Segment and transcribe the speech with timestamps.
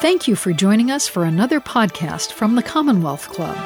[0.00, 3.56] Thank you for joining us for another podcast from the Commonwealth Club.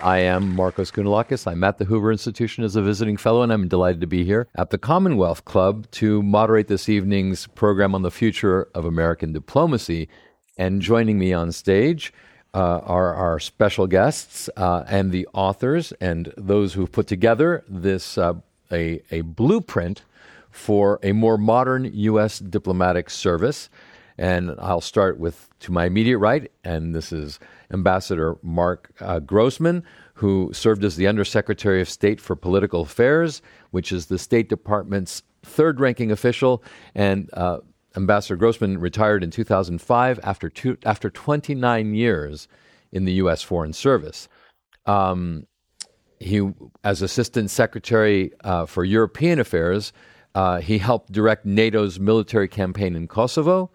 [0.00, 1.46] I am Markos Kounalakis.
[1.46, 4.48] I'm at the Hoover Institution as a visiting fellow, and I'm delighted to be here
[4.54, 10.08] at the Commonwealth Club to moderate this evening's program on the future of American diplomacy.
[10.56, 12.10] And joining me on stage
[12.54, 18.16] uh, are our special guests uh, and the authors and those who've put together this
[18.16, 18.32] uh,
[18.70, 20.02] a, a blueprint
[20.50, 22.38] for a more modern U.S.
[22.38, 23.68] diplomatic service.
[24.18, 27.38] And I'll start with to my immediate right, and this is
[27.70, 29.84] Ambassador Marc uh, Grossman,
[30.14, 35.22] who served as the Undersecretary of State for Political Affairs, which is the State Department's
[35.42, 36.62] third ranking official.
[36.94, 37.58] And uh,
[37.94, 42.48] Ambassador Grossman retired in 2005 after, two, after 29 years
[42.92, 43.42] in the U.S.
[43.42, 44.28] Foreign Service.
[44.86, 45.46] Um,
[46.18, 46.50] he,
[46.84, 49.92] as Assistant Secretary uh, for European Affairs,
[50.34, 53.70] uh, he helped direct NATO's military campaign in Kosovo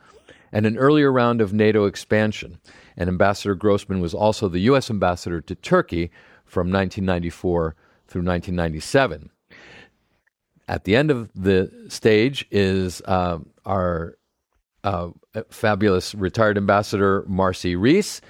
[0.52, 2.60] and an earlier round of NATO expansion.
[2.98, 4.90] And Ambassador Grossman was also the U.S.
[4.90, 6.12] ambassador to Turkey
[6.46, 7.76] from 1994
[8.08, 9.30] through 1997.
[10.68, 14.18] At the end of the stage is uh, our
[14.84, 15.10] uh,
[15.50, 18.22] fabulous retired ambassador, Marcie Ries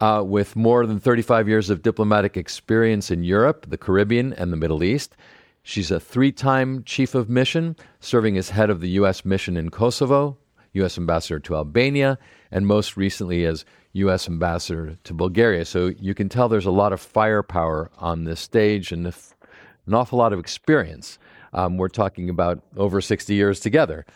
[0.00, 4.56] uh, with more than 35 years of diplomatic experience in Europe, the Caribbean, and the
[4.56, 5.16] Middle East.
[5.62, 9.24] She's a three time chief of mission, serving as head of the U.S.
[9.24, 10.38] mission in Kosovo,
[10.72, 10.96] U.S.
[10.96, 12.18] ambassador to Albania,
[12.50, 14.26] and most recently as U.S.
[14.26, 15.64] ambassador to Bulgaria.
[15.64, 20.18] So you can tell there's a lot of firepower on this stage and an awful
[20.18, 21.18] lot of experience.
[21.52, 24.06] Um, we're talking about over 60 years together.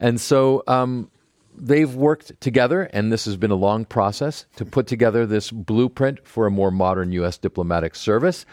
[0.00, 1.10] And so um,
[1.56, 6.26] they've worked together, and this has been a long process to put together this blueprint
[6.26, 7.38] for a more modern U.S.
[7.38, 8.44] diplomatic service.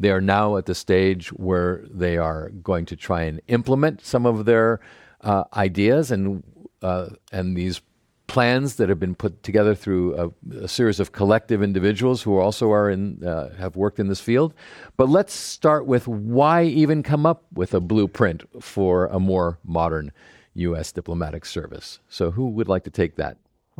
[0.00, 4.26] They are now at the stage where they are going to try and implement some
[4.26, 4.80] of their
[5.22, 6.44] uh, ideas and
[6.82, 7.80] uh, and these
[8.28, 12.70] plans that have been put together through a, a series of collective individuals who also
[12.70, 14.54] are in uh, have worked in this field.
[14.96, 20.12] But let's start with why even come up with a blueprint for a more modern
[20.58, 20.92] U.S.
[20.92, 22.00] diplomatic service.
[22.08, 23.36] So, who would like to take that?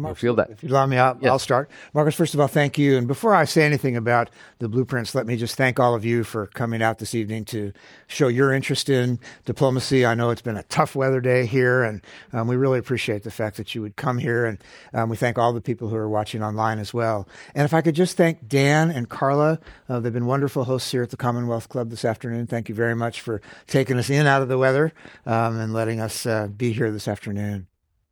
[0.06, 0.50] I feel that.
[0.50, 1.30] If you allow me, I'll, yes.
[1.30, 1.70] I'll, start.
[1.94, 2.96] Markos, first of all, thank you.
[2.96, 6.24] And before I say anything about the blueprints, let me just thank all of you
[6.24, 7.72] for coming out this evening to
[8.06, 10.04] show your interest in diplomacy.
[10.04, 13.30] I know it's been a tough weather day here, and um, we really appreciate the
[13.30, 14.46] fact that you would come here.
[14.46, 14.58] And
[14.92, 17.28] um, we thank all the people who are watching online as well.
[17.54, 21.02] And if I could just thank Dan and Carla, uh, they've been wonderful hosts here
[21.02, 22.46] at the Commonwealth Club this afternoon.
[22.46, 24.92] Thank you very much for taking us in out of the weather
[25.26, 27.66] um, and letting us uh, be here this afternoon.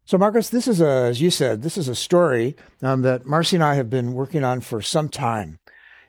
[0.08, 3.56] So, Markos, this is a, as you said, this is a story um, that Marcie
[3.56, 5.58] and I have been working on for some time.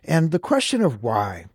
[0.04, 1.48] And the question of why,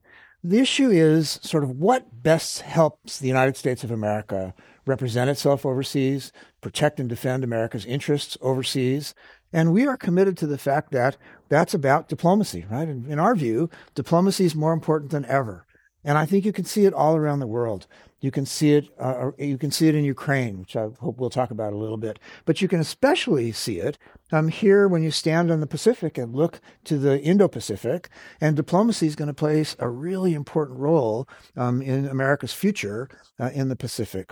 [0.42, 4.54] the issue is sort of what best helps the United States of America
[4.86, 9.14] represent itself overseas, protect and defend America's interests overseas.
[9.52, 11.16] And we are committed to the fact that
[11.48, 12.88] that's about diplomacy, right?
[12.88, 15.64] In, in our view, diplomacy is more important than ever.
[16.02, 17.86] And I think you can see it all around the world.
[18.22, 18.88] You can see it.
[18.98, 21.96] Uh, you can see it in Ukraine, which I hope we'll talk about a little
[21.96, 22.20] bit.
[22.44, 23.98] But you can especially see it
[24.30, 28.08] um, here when you stand on the Pacific and look to the Indo-Pacific.
[28.40, 33.08] And diplomacy is going to play a really important role um, in America's future
[33.40, 34.30] uh, in the Pacific.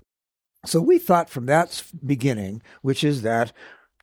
[0.65, 3.53] So we thought from that beginning, which is that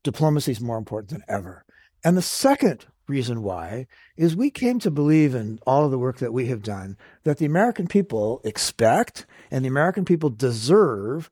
[0.03, 1.63] diplomacy is more important than ever.
[2.03, 6.17] And the second reason why is we came to believe in all of the work
[6.17, 11.31] that we have done that the American people expect and the American people deserve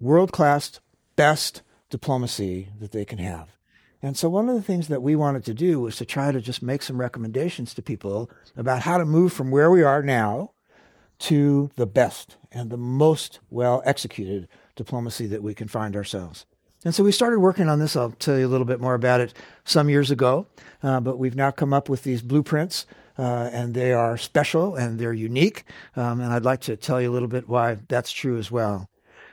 [0.00, 0.80] world class,
[1.16, 3.48] best diplomacy that they can have.
[4.00, 6.40] And so one of the things that we wanted to do was to try to
[6.40, 10.52] just make some recommendations to people about how to move from where we are now
[11.20, 16.46] to the best and the most well executed diplomacy that we can find ourselves.
[16.84, 17.96] And so we started working on this.
[17.96, 19.34] I'll tell you a little bit more about it
[19.64, 20.46] some years ago.
[20.82, 22.86] Uh, but we've now come up with these blueprints,
[23.18, 25.64] uh, and they are special and they're unique.
[25.96, 28.88] Um, and I'd like to tell you a little bit why that's true as well.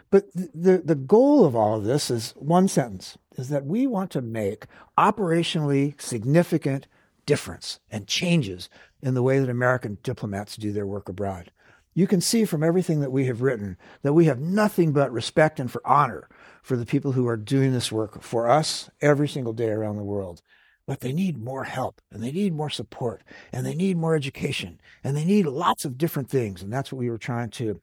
[0.10, 4.12] But the, the goal of all of this is one sentence is that we want
[4.12, 4.66] to make
[4.98, 6.88] operationally significant
[7.26, 8.70] difference and changes
[9.02, 11.52] in the way that American diplomats do their work abroad.
[11.94, 15.60] You can see from everything that we have written that we have nothing but respect
[15.60, 16.28] and for honor
[16.66, 20.04] for the people who are doing this work for us every single day around the
[20.04, 20.42] world.
[20.88, 23.22] But they need more help and they need more support
[23.54, 26.64] and they need more education and they need lots of different things.
[26.64, 27.80] And that's what we were trying to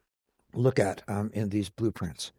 [0.53, 2.33] look at um, in these blueprints.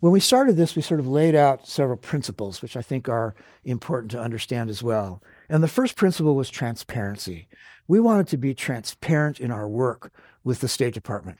[0.00, 3.36] When we started this, we sort of laid out several principles, which I think are
[3.64, 5.22] important to understand as well.
[5.48, 7.46] And the first principle was transparency.
[7.86, 10.12] We wanted to be transparent in our work
[10.42, 11.38] with the State Department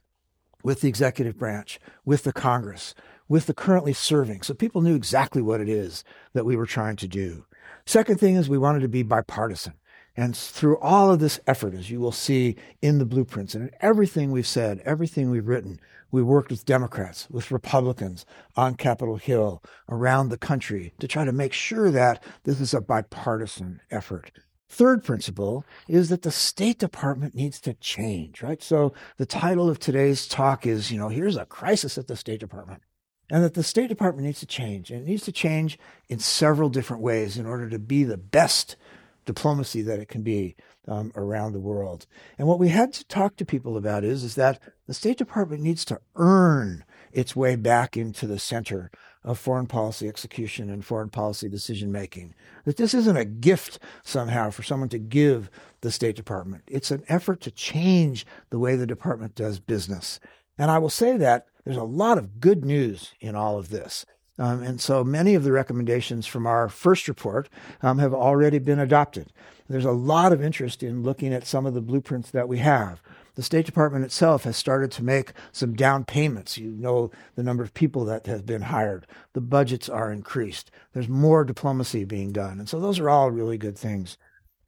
[0.67, 2.93] with the executive branch, with the Congress,
[3.29, 4.43] with the currently serving.
[4.43, 7.45] So people knew exactly what it is that we were trying to do.
[7.85, 9.75] Second thing is we wanted to be bipartisan.
[10.17, 13.75] And through all of this effort, as you will see in the blueprints and in
[13.81, 15.79] everything we've said, everything we've written,
[16.11, 18.25] we worked with Democrats, with Republicans
[18.57, 22.81] on Capitol Hill, around the country to try to make sure that this is a
[22.81, 24.31] bipartisan effort.
[24.69, 28.63] Third principle is that the State Department needs to change, right?
[28.63, 32.41] So the title of today's talk is, you know, here's a crisis at the State
[32.41, 32.83] Department.
[33.31, 34.91] And that the State Department needs to change.
[34.91, 35.79] And it needs to change
[36.09, 38.77] in several different ways in order to be the best
[39.25, 40.57] diplomacy that it can be
[40.89, 42.07] um, around the world.
[42.39, 45.63] And what we had to talk to people about is, is that the State Department
[45.63, 48.91] needs to earn its way back into the center
[49.25, 52.35] of foreign policy execution and foreign policy decision making.
[52.65, 55.51] That this isn't a gift somehow for someone to give
[55.81, 56.63] the State Department.
[56.69, 60.21] It's an effort to change the way the department does business.
[60.57, 64.07] And I will say that there's a lot of good news in all of this.
[64.39, 67.49] Um, and so many of the recommendations from our first report
[67.83, 69.33] um, have already been adopted.
[69.69, 73.03] There's a lot of interest in looking at some of the blueprints that we have.
[73.35, 76.57] The State Department itself has started to make some down payments.
[76.57, 79.07] You know the number of people that have been hired.
[79.33, 80.71] The budgets are increased.
[80.93, 82.61] There's more diplomacy being done.
[82.61, 84.19] And so those are all really good things.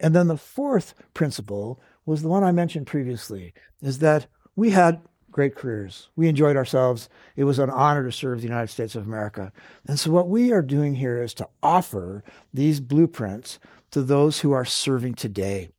[0.01, 5.01] And then the fourth principle was the one I mentioned previously, is that we had
[5.31, 6.09] great careers.
[6.17, 7.09] We enjoyed ourselves.
[7.37, 9.53] It was an honor to serve the United States of America.
[9.87, 13.59] And so, what we are doing here is to offer these blueprints
[13.91, 15.71] to those who are serving today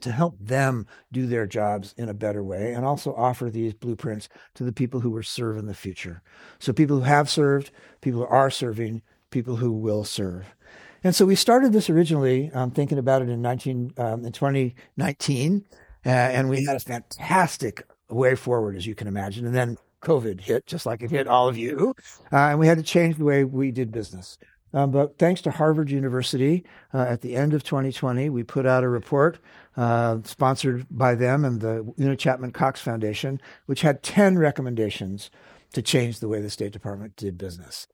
[0.00, 4.30] to help them do their jobs in a better way and also offer these blueprints
[4.54, 6.22] to the people who will serve in the future.
[6.58, 7.70] So, people who have served,
[8.00, 10.54] people who are serving, people who will serve.
[11.02, 15.64] And so we started this originally um, thinking about it in 19 um, in 2019,
[16.04, 19.46] uh, and we had a fantastic way forward, as you can imagine.
[19.46, 21.94] And then COVID hit, just like it hit all of you.
[22.32, 24.38] Uh, and we had to change the way we did business.
[24.72, 26.64] Um, but thanks to Harvard University,
[26.94, 29.38] uh, at the end of 2020, we put out a report
[29.76, 35.30] uh, sponsored by them and the Una Chapman Cox Foundation, which had 10 recommendations
[35.72, 37.88] to change the way the State Department did business.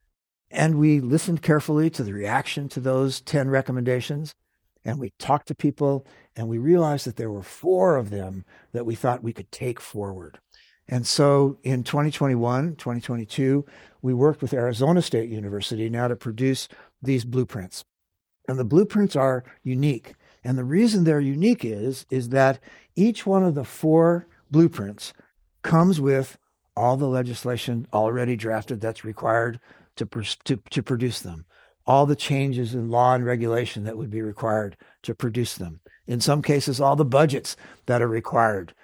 [0.50, 4.34] And we listened carefully to the reaction to those 10 recommendations
[4.86, 8.86] and we talked to people and we realized that there were four of them that
[8.86, 10.38] we thought we could take forward.
[10.86, 13.64] And so in 2021, 2022,
[14.02, 16.68] we worked with Arizona State University now to produce
[17.02, 17.84] these blueprints.
[18.46, 20.14] And the blueprints are unique.
[20.44, 22.60] And the reason they're unique is, is that
[22.94, 25.12] each one of the four blueprints
[25.62, 26.38] comes with
[26.76, 29.58] all the legislation already drafted that's required
[29.96, 30.06] to,
[30.44, 31.46] to, to produce them
[31.86, 35.80] all the changes in law and regulation that would be required to produce them.
[36.06, 37.56] In some cases, all the budgets
[37.87, 38.75] that are required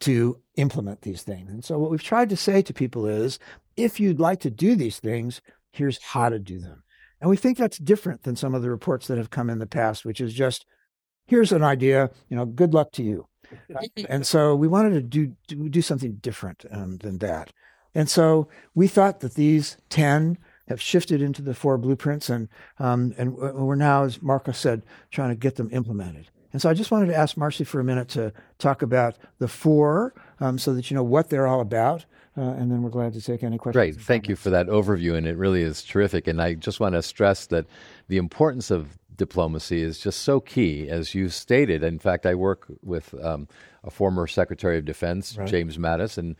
[0.00, 1.50] to implement these things.
[1.50, 3.38] And so, what we've tried to say to people is
[3.76, 5.40] if you'd like to do these things,
[5.72, 6.82] here's how to do them.
[7.20, 9.66] And we think that's different than some of the reports that have come in the
[9.66, 10.66] past, which is just
[11.26, 13.26] here's an idea, you know, good luck to you.
[14.08, 17.52] and so we wanted to do do, do something different um, than that.
[17.94, 20.38] And so we thought that these 10
[20.68, 22.48] have shifted into the four blueprints, and
[22.78, 26.28] um, and we're now, as Marco said, trying to get them implemented.
[26.52, 29.48] And so I just wanted to ask Marcie for a minute to talk about the
[29.48, 33.12] four, um, so that you know what they're all about, uh, and then we're glad
[33.14, 33.96] to take any questions.
[33.96, 36.26] Great, thank you for that overview, and it really is terrific.
[36.26, 37.66] And I just want to stress that
[38.08, 41.82] the importance of diplomacy is just so key, as you stated.
[41.82, 43.48] In fact, I work with um,
[43.84, 45.48] a former Secretary of Defense, right.
[45.48, 46.36] James Mattis, and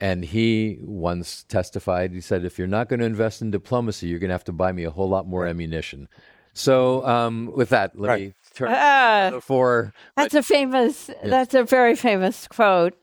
[0.00, 4.18] and he once testified, he said, if you're not going to invest in diplomacy, you're
[4.18, 6.08] going to have to buy me a whole lot more ammunition.
[6.54, 8.20] So, um, with that, let right.
[8.20, 9.92] me turn uh, for.
[10.16, 11.18] That's a famous, yes.
[11.22, 12.94] that's a very famous quote.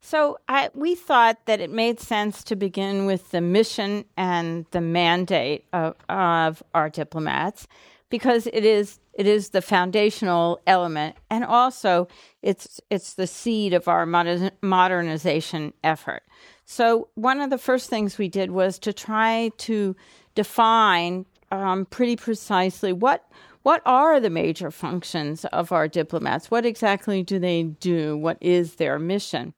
[0.00, 4.80] So, I, we thought that it made sense to begin with the mission and the
[4.80, 7.66] mandate of, of our diplomats
[8.10, 12.08] because it is it is the foundational element and also
[12.42, 16.22] it's it's the seed of our modernization effort
[16.64, 19.96] so one of the first things we did was to try to
[20.34, 23.24] define um, pretty precisely what
[23.68, 28.76] what are the major functions of our diplomats what exactly do they do what is
[28.76, 29.54] their mission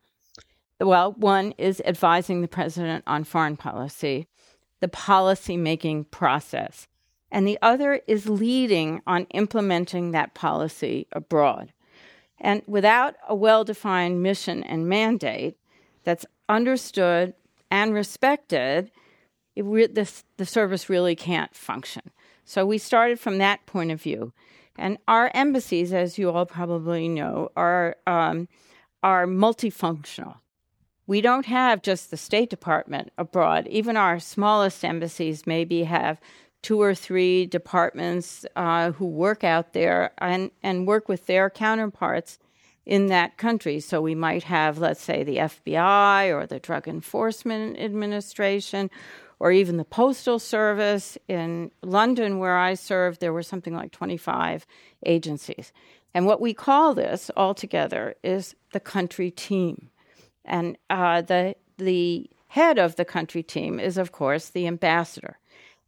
[0.80, 4.26] well one is advising the president on foreign policy
[4.80, 6.88] the policy making process
[7.30, 11.72] and the other is leading on implementing that policy abroad.
[12.40, 15.56] And without a well defined mission and mandate
[16.04, 17.34] that's understood
[17.70, 18.90] and respected,
[19.56, 22.10] re- the, the service really can't function.
[22.50, 24.32] So we started from that point of view.
[24.76, 28.48] And our embassies, as you all probably know, are, um,
[29.04, 30.38] are multifunctional.
[31.06, 33.68] we don't have just the State Department abroad.
[33.68, 36.20] Even our smallest embassies maybe have
[36.60, 42.40] two or three departments uh, who work out there and, and work with their counterparts
[42.84, 43.78] in that country.
[43.78, 48.90] So we might have, let's say, the FBI or the Drug Enforcement Administration
[49.40, 51.18] or even the Postal Service.
[51.26, 54.66] In London, where I served, there were something like 25
[55.04, 55.72] agencies.
[56.14, 59.90] And what we call this altogether is the country team.
[60.44, 65.38] And uh, the the head of the country team is, of course, the ambassador,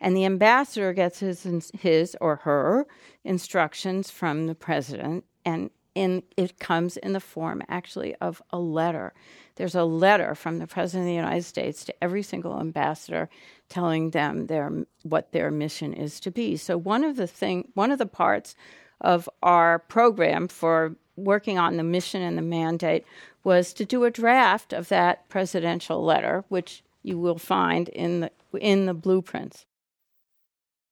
[0.00, 2.86] and the ambassador gets his his or her
[3.24, 9.12] instructions from the president, and in it comes in the form actually of a letter.
[9.56, 13.28] There's a letter from the president of the United States to every single ambassador
[13.68, 16.56] telling them their what their mission is to be.
[16.56, 18.54] So one of the thing one of the parts
[19.00, 23.04] of our program for working on the mission and the mandate
[23.44, 28.30] was to do a draft of that presidential letter, which you will find in the
[28.58, 29.66] in the blueprints.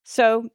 [0.04, 0.50] So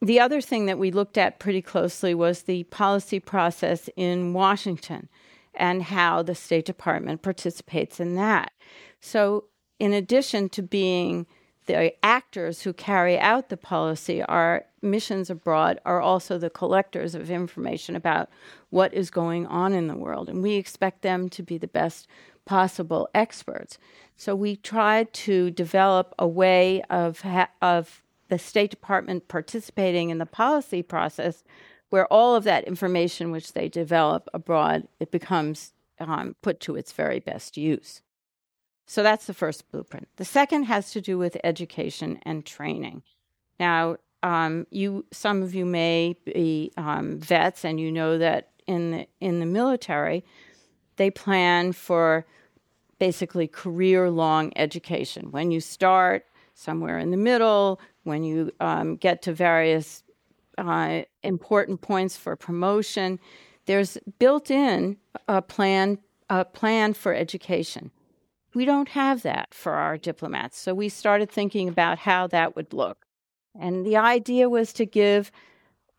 [0.00, 5.08] the other thing that we looked at pretty closely was the policy process in Washington
[5.54, 8.52] and how the State Department participates in that.
[9.00, 9.44] So
[9.78, 11.26] in addition to being
[11.66, 17.30] the actors who carry out the policy, our missions abroad are also the collectors of
[17.30, 18.30] information about
[18.70, 20.28] what is going on in the world.
[20.28, 22.06] And we expect them to be the best
[22.46, 23.78] possible experts.
[24.16, 30.18] So we tried to develop a way of, ha- of the State Department participating in
[30.18, 31.44] the policy process
[31.90, 36.92] where all of that information which they develop abroad, it becomes um, put to its
[36.92, 38.02] very best use.
[38.86, 40.08] So that's the first blueprint.
[40.16, 43.02] The second has to do with education and training.
[43.58, 48.90] Now, um, you some of you may be um, vets, and you know that in
[48.90, 50.24] the in the military,
[50.96, 52.26] they plan for
[52.98, 55.30] basically career long education.
[55.30, 60.02] When you start somewhere in the middle, when you um, get to various
[60.58, 63.20] uh, important points for promotion,
[63.66, 64.96] there's built in
[65.28, 65.98] a plan
[66.30, 67.90] a plan for education.
[68.54, 70.58] We don't have that for our diplomats.
[70.58, 73.06] So we started thinking about how that would look.
[73.58, 75.30] And the idea was to give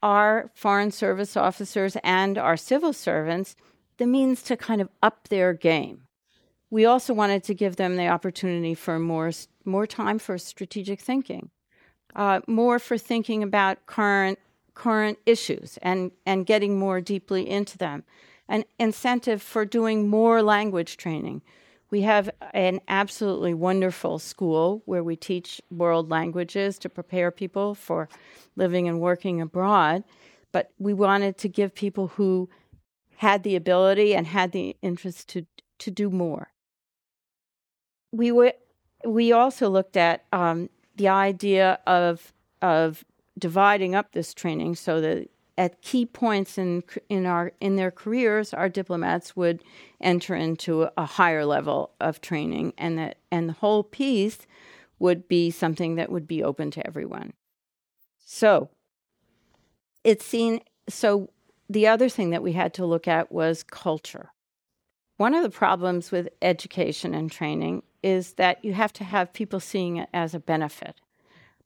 [0.01, 3.56] our Foreign Service officers and our civil servants
[3.98, 6.04] the means to kind of up their game.
[6.70, 9.32] We also wanted to give them the opportunity for more,
[9.66, 11.50] more time for strategic thinking,
[12.16, 14.39] uh, more for thinking about current,
[14.74, 18.04] current issues and, and getting more deeply into them,
[18.48, 21.42] an incentive for doing more language training,
[21.92, 28.08] we have an absolutely wonderful school where we teach world languages to prepare people for
[28.56, 30.04] living and working abroad.
[30.51, 32.50] But we wanted to give people who
[33.18, 35.46] had the ability and had the interest to
[35.80, 36.51] to do more.
[38.12, 38.51] We w-
[39.06, 43.06] we also looked at um, the idea of of
[43.39, 48.53] dividing up this training so that at key points in in our in their careers,
[48.53, 49.63] our diplomats would
[50.01, 54.39] enter into a higher level of training, and that and the whole piece
[55.00, 57.32] would be something that would be open to everyone.
[58.20, 58.70] So
[60.03, 60.60] it's seen.
[60.89, 61.29] So
[61.70, 64.32] the other thing that we had to look at was culture.
[65.20, 69.60] One of the problems with education and training is that you have to have people
[69.60, 70.96] seeing it as a benefit.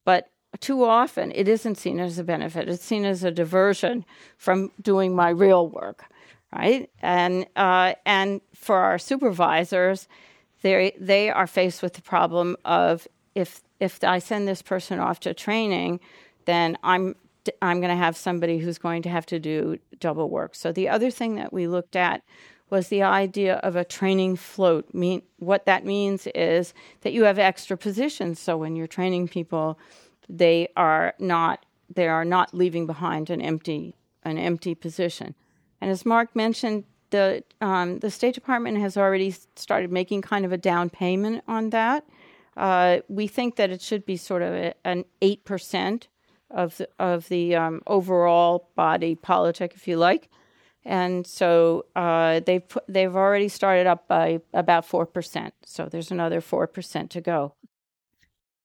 [0.06, 2.68] But too often it isn't seen as a benefit.
[2.68, 4.06] It's seen as a diversion
[4.38, 6.06] from doing my real work,
[6.52, 6.90] right?
[7.00, 10.08] And uh, and for our supervisors,
[10.64, 15.20] they they are faced with the problem of if if I send this person off
[15.20, 16.00] to training,
[16.46, 17.14] then I'm
[17.62, 20.56] I'm going to have somebody who's going to have to do double work.
[20.56, 22.24] So the other thing that we looked at
[22.74, 24.92] was the idea of a training float.
[24.96, 28.40] Mean what that means is that you have extra positions.
[28.40, 29.78] So when you're training people
[30.28, 35.36] they are not they are not leaving behind an empty an empty position.
[35.82, 40.52] And as Marc mentioned, the um, the State Department has already started making kind of
[40.52, 42.04] a down payment on that.
[42.58, 46.08] Uh, we think that it should be sort of a, an eight percent
[46.50, 50.30] of the, of the um, overall body politic, if you like.
[50.86, 55.54] And so uh, they've put, they've already started up by about four percent.
[55.66, 57.54] So there's another four percent to go.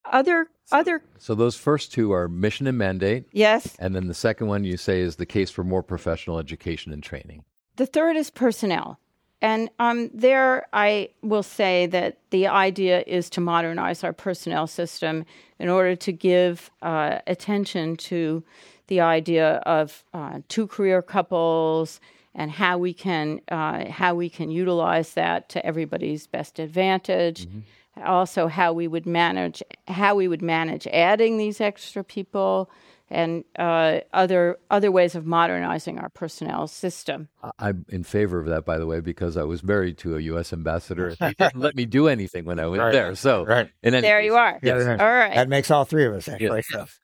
[0.05, 3.27] Other other So those first two are mission and mandate.
[3.33, 3.77] Yes.
[3.79, 7.03] And then the second one you say is the case for more professional education and
[7.03, 7.45] training.
[7.77, 8.99] The third is personnel.
[9.41, 15.25] And um, there, I will say that the idea is to modernize our personnel system
[15.61, 18.43] in order to give uh, attention to
[18.89, 22.01] the idea of uh, two career couples
[22.35, 27.47] and how we can uh, how we can utilize that to everybody's best advantage.
[27.47, 27.61] Mm-hmm.
[28.05, 32.71] Also, how we would manage how we would manage adding these extra people
[33.11, 37.29] and uh, other other ways of modernizing our personnel system.
[37.59, 40.53] I'm in favor of that, by the way, because I was married to a U.S.
[40.53, 41.11] ambassador.
[41.11, 42.93] He didn't let me do anything when I was right.
[42.93, 43.15] there.
[43.17, 43.71] So, right.
[43.83, 44.59] there case, you are.
[44.63, 45.01] Yes.
[45.01, 45.35] All right.
[45.35, 46.63] That makes all three of us actually.
[46.73, 47.01] Yes.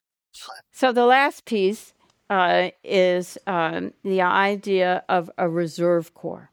[0.73, 1.95] So the last piece
[2.31, 6.51] uh, is um, the idea of a reserve corps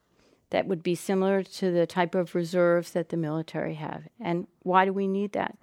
[0.50, 4.04] that would be similar to the type of reserves that the military have.
[4.20, 5.58] And why do we need that?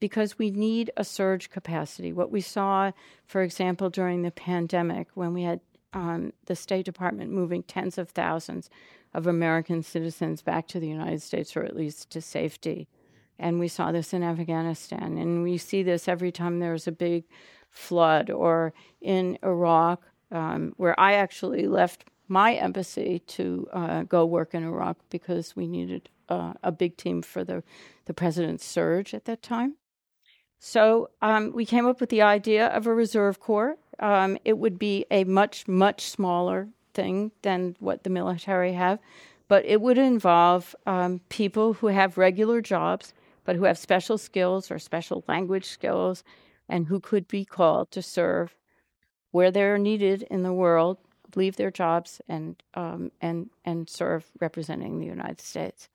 [0.00, 2.12] because we need a surge capacity.
[2.12, 2.90] What we saw,
[3.26, 5.60] for example, during the pandemic, when we had
[5.92, 8.70] um, the State Department moving tens of thousands
[9.12, 12.88] of American citizens back to the United States or at least to safety.
[13.40, 15.18] And we saw this in Afghanistan.
[15.18, 17.24] And we see this every time there's a big
[17.70, 24.54] flood or in Iraq, um, where I actually left my embassy to uh, go work
[24.54, 27.64] in Iraq because we needed uh, a big team for the,
[28.04, 29.74] the president's surge at that time.
[30.60, 33.78] So um, we came up with the idea of a reserve corps.
[33.98, 38.98] Um, it would be a much, much smaller thing than what the military have,
[39.48, 44.70] but it would involve um, people who have regular jobs, but who have special skills
[44.70, 46.24] or special language skills,
[46.68, 48.56] and who could be called to serve
[49.32, 50.98] where they're needed in the world,
[51.36, 55.88] leave their jobs, and um, and and serve representing the United States.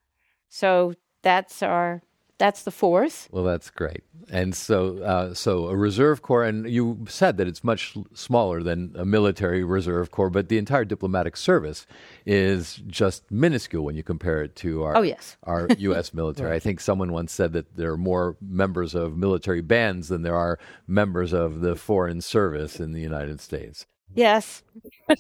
[0.50, 2.02] So that's our
[2.38, 3.30] that's the fourth.
[3.32, 4.04] Well, that's great.
[4.30, 8.94] And so, uh, so a reserve corps, and you said that it's much smaller than
[8.96, 11.86] a military reserve corps, but the entire diplomatic service
[12.26, 15.38] is just minuscule when you compare it to our oh, yes.
[15.44, 16.14] our U.S.
[16.14, 16.50] military.
[16.50, 16.56] right.
[16.56, 20.36] I think someone once said that there are more members of military bands than there
[20.36, 23.86] are members of the foreign service in the United States.
[24.14, 24.64] Yes.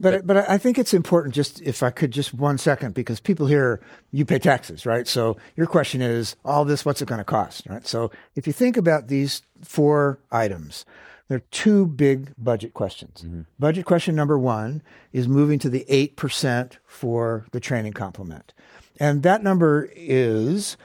[0.00, 1.34] but but I think it's important.
[1.34, 5.06] Just if I could, just one second, because people here, you pay taxes, right?
[5.06, 7.86] So your question is, all this, what's it going to cost, right?
[7.86, 10.84] So if you think about these four items,
[11.28, 13.22] there are two big budget questions.
[13.22, 13.42] Mm-hmm.
[13.58, 18.52] Budget question number one is moving to the eight percent for the training complement.
[19.00, 20.76] And that number is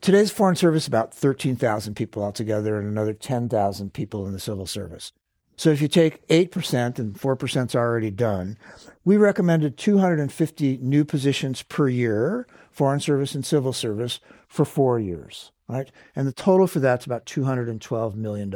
[0.00, 5.12] today's foreign service about 13,000 people altogether and another 10,000 people in the civil service.
[5.60, 8.56] So if you take 8% and 4% is already done,
[9.04, 15.52] we recommended 250 new positions per year, foreign service and civil service, for four years,
[15.68, 15.92] right?
[16.16, 18.54] And the total for that's about $212 million.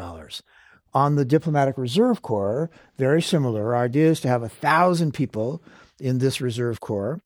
[0.94, 3.74] On the Diplomatic Reserve Corps, very similar.
[3.74, 5.62] Our idea is to have a thousand people
[6.00, 7.20] in this reserve corps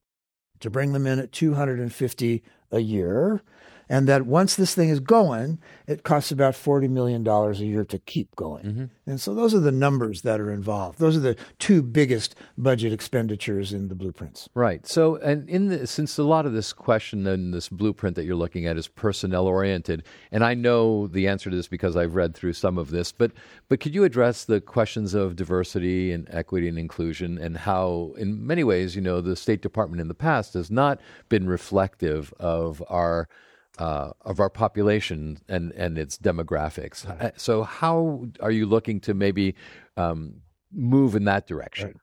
[0.59, 3.43] to bring them in at 250 a year
[3.89, 7.99] and that once this thing is going, it costs about $40 million a year to
[7.99, 8.65] keep going.
[8.65, 8.85] Mm-hmm.
[9.07, 10.99] And so those are the numbers that are involved.
[10.99, 14.49] Those are the two biggest budget expenditures in the blueprints.
[14.55, 14.87] Right.
[14.87, 18.37] So, and in the, since a lot of this question and this blueprint that you're
[18.37, 22.35] looking at is personnel oriented, and I know the answer to this because I've read
[22.35, 23.33] through some of this, but
[23.69, 28.47] but could you address the questions of diversity and equity and inclusion and how, in
[28.47, 32.83] many ways, you know, the State Department in the past has not been reflective of
[32.89, 33.29] our
[33.79, 37.09] uh, of our population and, and its demographics.
[37.09, 37.23] Right.
[37.23, 39.55] Uh, so, how are you looking to maybe
[39.97, 41.87] um, move in that direction?
[41.87, 41.97] Right.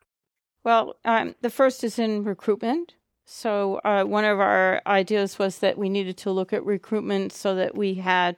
[0.63, 2.95] Well, um, the first is in recruitment.
[3.25, 7.55] So, uh, one of our ideas was that we needed to look at recruitment so
[7.55, 8.37] that we had,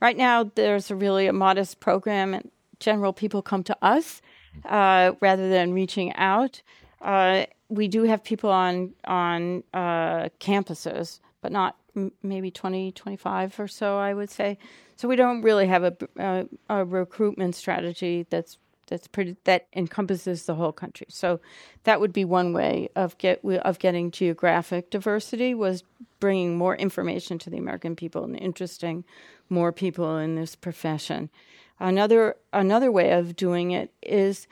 [0.00, 4.22] right now, there's a really a modest program, and general people come to us
[4.64, 6.62] uh, rather than reaching out.
[7.00, 11.76] Uh, we do have people on on uh, campuses, but not
[12.22, 14.58] maybe 20, 25 or so, I would say.
[14.96, 18.58] So we don't really have a, a, a recruitment strategy that's
[18.88, 21.06] that's pretty that encompasses the whole country.
[21.10, 21.40] So
[21.84, 25.84] that would be one way of get of getting geographic diversity was
[26.20, 29.04] bringing more information to the American people and interesting
[29.48, 31.30] more people in this profession.
[31.78, 34.48] Another another way of doing it is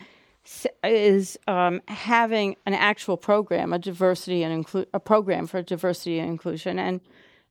[0.85, 6.31] is um, having an actual program, a diversity and inclu- a program for diversity and
[6.31, 7.01] inclusion, and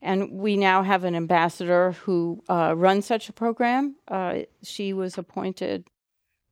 [0.02, 3.96] and we now have an ambassador who uh, runs such a program.
[4.08, 5.88] Uh, she was appointed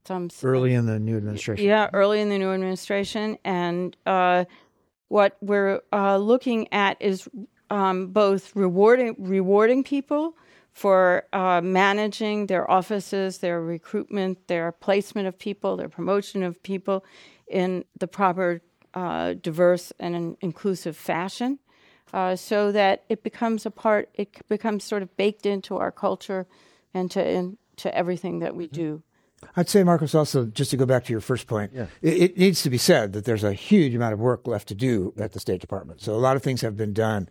[0.06, 1.66] some early in the new administration.
[1.66, 4.46] Yeah, early in the new administration, and uh,
[5.08, 7.28] what we're uh, looking at is
[7.70, 10.36] um, both rewarding rewarding people
[10.72, 17.06] for uh, managing their offices, their recruitment, their placement of people, their promotion of people
[17.48, 18.62] in the proper,
[18.96, 21.60] uh, diverse, and inclusive fashion
[22.12, 26.48] uh, so that it becomes a part, it becomes sort of baked into our culture
[26.94, 28.76] and to into everything that we mm-hmm.
[28.76, 29.04] do.
[29.58, 31.88] I'd say, Markos, also, just to go back to your first point, yeah.
[32.02, 34.76] it, it, needs to be said that there's a huge amount of work left to
[34.76, 36.02] do at the State Department.
[36.02, 37.28] So a lot of things have been done,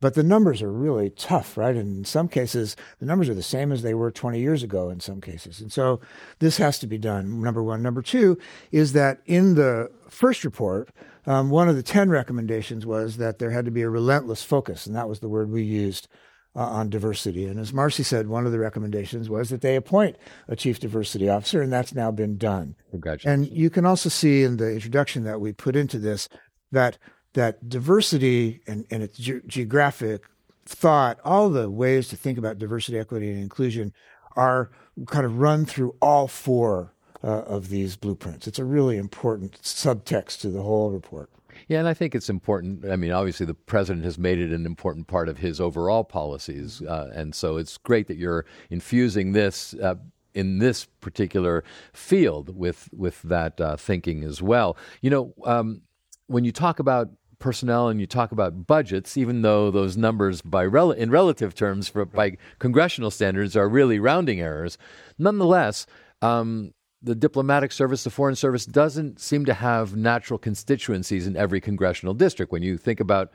[0.00, 1.74] but the numbers are really tough, right?
[1.74, 4.90] And in some cases, the numbers are the same as they were 20 years ago
[4.90, 5.60] in some cases.
[5.60, 6.00] And so
[6.38, 7.82] this has to be done, number one.
[7.82, 8.38] Number two
[8.70, 10.90] is that in the first report,
[11.26, 14.86] um, one of the 10 recommendations was that there had to be a relentless focus,
[14.86, 16.08] and that was the word we used
[16.54, 17.46] uh, on diversity.
[17.46, 20.16] And as Marcie said, one of the recommendations was that they appoint
[20.48, 22.76] a chief diversity officer, and that's now been done.
[22.90, 23.50] Congratulations.
[23.50, 26.28] And you can also see in the introduction that we put into this
[26.72, 26.98] that
[27.34, 30.24] that diversity and, and its ge- geographic
[30.64, 33.92] thought, all the ways to think about diversity, equity, and inclusion
[34.36, 34.70] are
[35.06, 38.46] kind of run through all four uh, of these blueprints.
[38.46, 41.30] It's a really important subtext to the whole report.
[41.68, 42.84] Yeah, and I think it's important.
[42.84, 46.82] I mean, obviously, the president has made it an important part of his overall policies,
[46.82, 49.74] uh, and so it's great that you're infusing this.
[49.74, 49.96] Uh,
[50.34, 55.80] in this particular field, with with that uh, thinking as well, you know, um,
[56.26, 60.64] when you talk about personnel and you talk about budgets, even though those numbers, by
[60.64, 64.76] rel- in relative terms, for, by congressional standards, are really rounding errors,
[65.18, 65.86] nonetheless,
[66.22, 71.60] um, the diplomatic service, the foreign service, doesn't seem to have natural constituencies in every
[71.60, 72.52] congressional district.
[72.52, 73.30] When you think about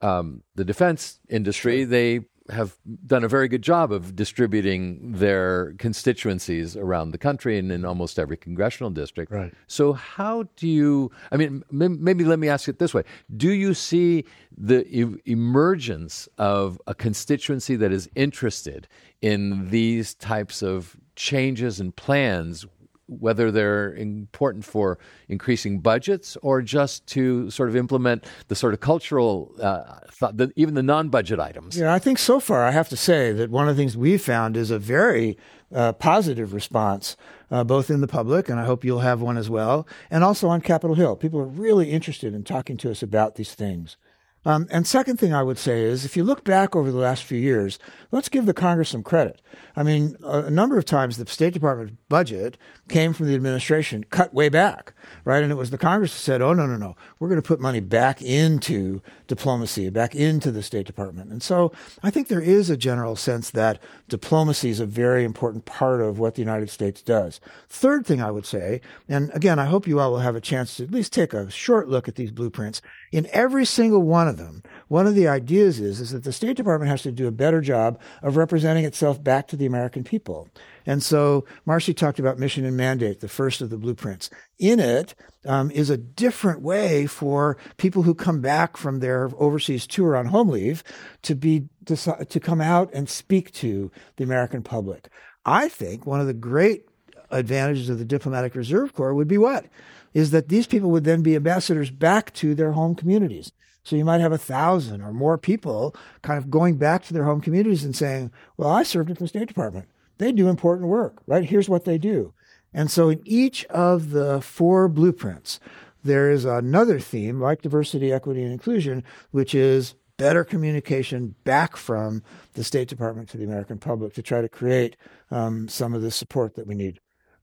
[0.00, 6.76] um, the defense industry, they have done a very good job of distributing their constituencies
[6.76, 9.32] around the country and in almost every congressional district.
[9.32, 9.52] Right.
[9.66, 11.10] So, how do you?
[11.32, 14.24] I mean, maybe let me ask it this way: Do you see
[14.56, 18.88] the e- emergence of a constituency that is interested
[19.22, 22.66] in these types of changes and plans
[23.06, 28.80] whether they're important for increasing budgets or just to sort of implement the sort of
[28.80, 31.78] cultural, uh, thought, the, even the non-budget items.
[31.78, 34.22] Yeah, I think so far I have to say that one of the things we've
[34.22, 35.36] found is a very
[35.74, 37.16] uh, positive response,
[37.50, 40.48] uh, both in the public, and I hope you'll have one as well, and also
[40.48, 41.16] on Capitol Hill.
[41.16, 43.96] People are really interested in talking to us about these things.
[44.44, 47.24] Um, and second thing I would say is, if you look back over the last
[47.24, 47.78] few years,
[48.12, 49.40] let's give the Congress some credit.
[49.74, 54.04] I mean, a, a number of times the State Department budget came from the administration
[54.10, 54.92] cut way back,
[55.24, 55.42] right?
[55.42, 57.60] And it was the Congress that said, "Oh no, no, no, we're going to put
[57.60, 62.70] money back into diplomacy, back into the State Department." And so I think there is
[62.70, 67.02] a general sense that diplomacy is a very important part of what the United States
[67.02, 67.40] does.
[67.68, 70.76] Third thing I would say, and again, I hope you all will have a chance
[70.76, 72.82] to at least take a short look at these blueprints.
[73.12, 76.56] In every single one of them, one of the ideas is, is that the State
[76.56, 80.48] Department has to do a better job of representing itself back to the American people.
[80.86, 84.30] And so Marcie talked about mission and mandate, the first of the blueprints.
[84.58, 85.14] In it
[85.46, 90.26] um, is a different way for people who come back from their overseas tour on
[90.26, 90.82] home leave
[91.22, 95.08] to be to, to come out and speak to the American public.
[95.44, 96.86] I think one of the great
[97.30, 99.66] advantages of the diplomatic reserve corps would be what
[100.14, 103.52] is that these people would then be ambassadors back to their home communities.
[103.82, 107.24] So you might have a thousand or more people kind of going back to their
[107.24, 109.88] home communities and saying, well, I served at the State Department.
[110.18, 111.44] They do important work, right?
[111.44, 112.32] Here's what they do.
[112.72, 115.60] And so in each of the four blueprints,
[116.02, 122.22] there is another theme like diversity, equity, and inclusion, which is better communication back from
[122.52, 124.96] the State Department to the American public to try to create
[125.30, 127.00] um, some of the support that we need.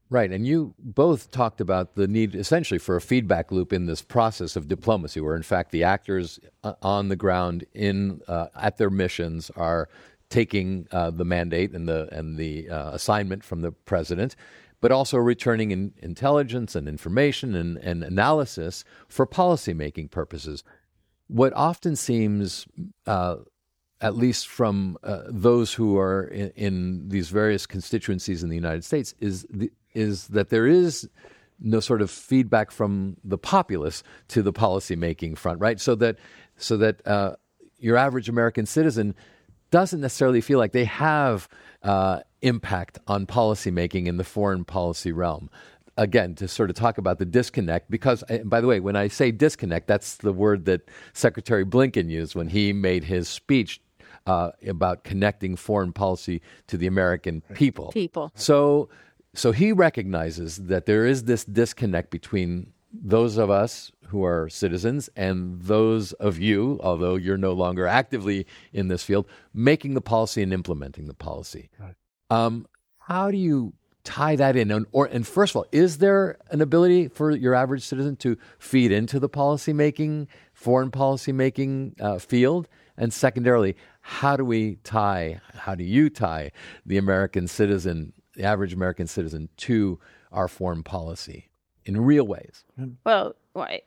[0.10, 0.30] Right.
[0.30, 4.58] And you both talked about the need essentially for a feedback loop in this process
[4.58, 8.90] of diplomacy, where in fact the actors uh, on the ground in uh, at their
[8.90, 9.88] missions are
[10.32, 14.36] taking uh, the mandate and the and the uh, assignment from the president,
[14.80, 20.64] but also returning in intelligence and information and, and analysis for policymaking purposes.
[21.28, 22.66] What often seems
[23.06, 23.38] uh,
[24.02, 28.84] at least from uh, those who are in, in, these various constituencies in the United
[28.84, 31.08] States, is the, is that there is
[31.60, 35.80] no sort of feedback from the populace to the policymaking front, right?
[35.80, 36.18] So that
[36.58, 37.36] so that uh,
[37.78, 39.16] your average American citizen
[39.72, 41.50] doesn't necessarily feel like they have
[41.82, 45.50] uh, impact on policymaking in the foreign policy realm.
[45.98, 49.32] Again, to sort of talk about the disconnect, because, by the way, when I say
[49.32, 50.82] disconnect, that's the word that
[51.14, 53.82] Secretary Blinken used when he made his speech
[54.26, 57.92] uh, about connecting foreign policy to the American people.
[57.92, 58.32] People.
[58.36, 58.90] So,
[59.34, 65.10] so he recognizes that there is this disconnect between those of us who are citizens
[65.16, 70.44] and those of you, although you're no longer actively in this field, making the policy
[70.44, 71.70] and implementing the policy.
[72.30, 72.68] Um,
[73.00, 73.74] how do you
[74.04, 74.72] tie that in?
[74.72, 78.38] And, or, and first of all, is there an ability for your average citizen to
[78.60, 82.68] feed into the policy making, foreign policy making uh, field?
[82.98, 86.52] And secondarily, how do we tie, how do you tie
[86.86, 90.00] the American citizen, the average American citizen, to
[90.32, 91.51] our foreign policy
[91.86, 92.64] in real ways?
[93.06, 93.36] Well,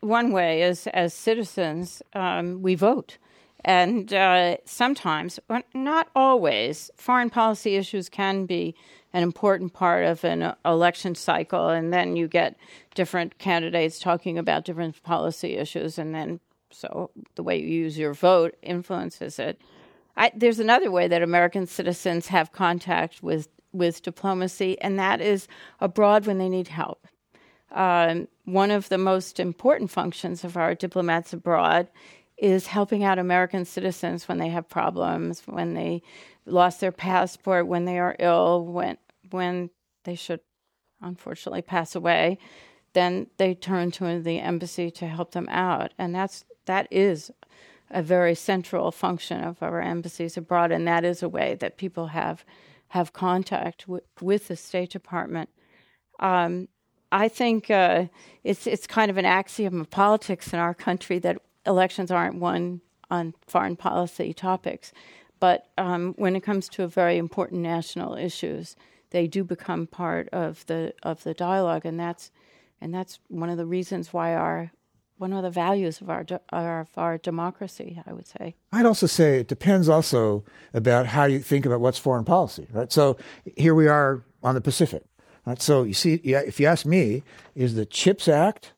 [0.00, 3.18] one way is as citizens, um, we vote.
[3.64, 5.40] And uh, sometimes,
[5.72, 8.74] not always, foreign policy issues can be
[9.14, 11.70] an important part of an election cycle.
[11.70, 12.56] And then you get
[12.94, 15.98] different candidates talking about different policy issues.
[15.98, 19.58] And then, so the way you use your vote influences it.
[20.16, 25.48] I, there's another way that American citizens have contact with, with diplomacy, and that is
[25.80, 27.06] abroad when they need help.
[27.74, 31.88] Um, one of the most important functions of our diplomats abroad
[32.38, 36.02] is helping out American citizens when they have problems, when they
[36.46, 38.96] lost their passport, when they are ill, when
[39.30, 39.70] when
[40.04, 40.40] they should
[41.00, 42.38] unfortunately pass away,
[42.92, 47.30] then they turn to the embassy to help them out, and that's that is
[47.90, 52.08] a very central function of our embassies abroad, and that is a way that people
[52.08, 52.44] have
[52.88, 55.50] have contact w- with the State Department.
[56.20, 56.68] Um,
[57.12, 58.06] I think uh,
[58.42, 62.80] it's it's kind of an axiom of politics in our country that elections aren't won
[63.10, 64.92] on foreign policy topics,
[65.40, 68.76] but um, when it comes to very important national issues,
[69.10, 72.30] they do become part of the of the dialogue, and that's
[72.80, 74.72] and that's one of the reasons why our
[75.16, 78.56] one of the values of our, of our democracy, I would say.
[78.72, 82.92] I'd also say it depends also about how you think about what's foreign policy, right?
[82.92, 83.16] So
[83.56, 85.04] here we are on the Pacific.
[85.46, 85.60] Right?
[85.60, 87.22] So you see, if you ask me,
[87.54, 88.72] is the CHIPS Act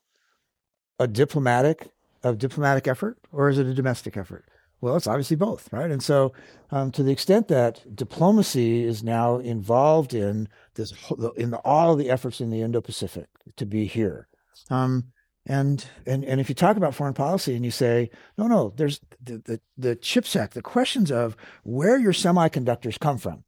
[0.99, 1.89] a diplomatic
[2.23, 4.45] a diplomatic effort or is it a domestic effort?
[4.79, 5.89] Well, it's obviously both, right?
[5.89, 6.33] And so,
[6.69, 10.93] um, to the extent that diplomacy is now involved in this,
[11.35, 14.27] in the, all the efforts in the Indo-Pacific to be here,
[14.69, 15.05] um,
[15.47, 18.99] and and and if you talk about foreign policy and you say, no, no, there's
[19.23, 23.45] the the, the CHIPS Act, the questions of where your semiconductors come from,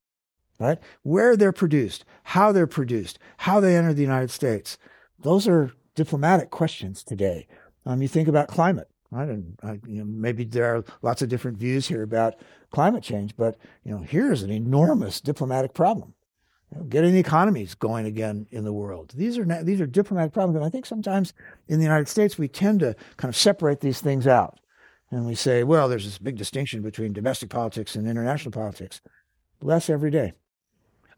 [0.60, 0.78] right?
[1.04, 4.78] Where they're produced, how they're produced, how they enter the United States,
[5.18, 7.48] those are diplomatic questions today.
[7.86, 9.30] Um, you think about climate, right?
[9.30, 12.36] And uh, you know, maybe there are lots of different views here about
[12.72, 16.14] climate change, but you know, here's an enormous diplomatic problem.
[16.72, 19.14] You know, getting the economies going again in the world.
[19.16, 21.34] These are these are diplomatic problems, and I think sometimes
[21.68, 24.60] in the United States we tend to kind of separate these things out,
[25.10, 29.02] and we say, well, there's this big distinction between domestic politics and international politics.
[29.62, 30.34] Less every day.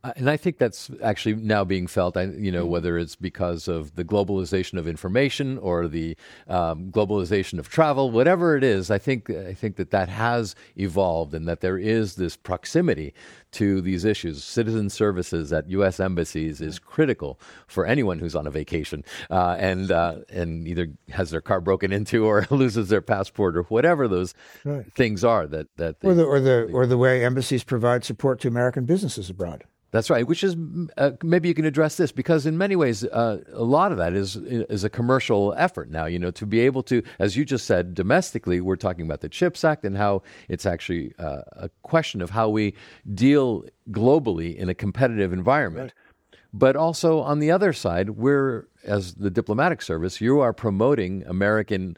[0.04, 2.18] Uh, and I think that's actually now being felt.
[2.18, 2.72] I, you know, mm-hmm.
[2.72, 8.58] whether it's because of the globalization of information or the um, globalization of travel, whatever
[8.58, 12.36] it is, I think I think that that has evolved, and that there is this
[12.36, 13.14] proximity
[13.52, 14.44] to these issues.
[14.44, 16.00] Citizen services at U.S.
[16.00, 21.30] embassies is critical for anyone who's on a vacation uh, and uh, and either has
[21.30, 24.34] their car broken into or loses their passport or whatever those
[24.64, 24.92] right.
[24.94, 28.40] things are that that they, or the or the or the way embassies provide support
[28.40, 29.64] to American businesses abroad.
[29.92, 30.26] That's right.
[30.26, 30.56] Which is
[30.98, 34.14] uh, maybe you can address this because in many ways, uh, a lot of that
[34.14, 36.06] is is a commercial effort now.
[36.06, 39.28] You know, to be able to, as you just said, domestically, we're talking about the
[39.28, 42.74] Chips Act and how it's actually uh, a question of how we
[43.14, 45.94] deal globally in a competitive environment.
[45.94, 46.38] Right.
[46.54, 51.98] But also on the other side, we're as the diplomatic service, you are promoting American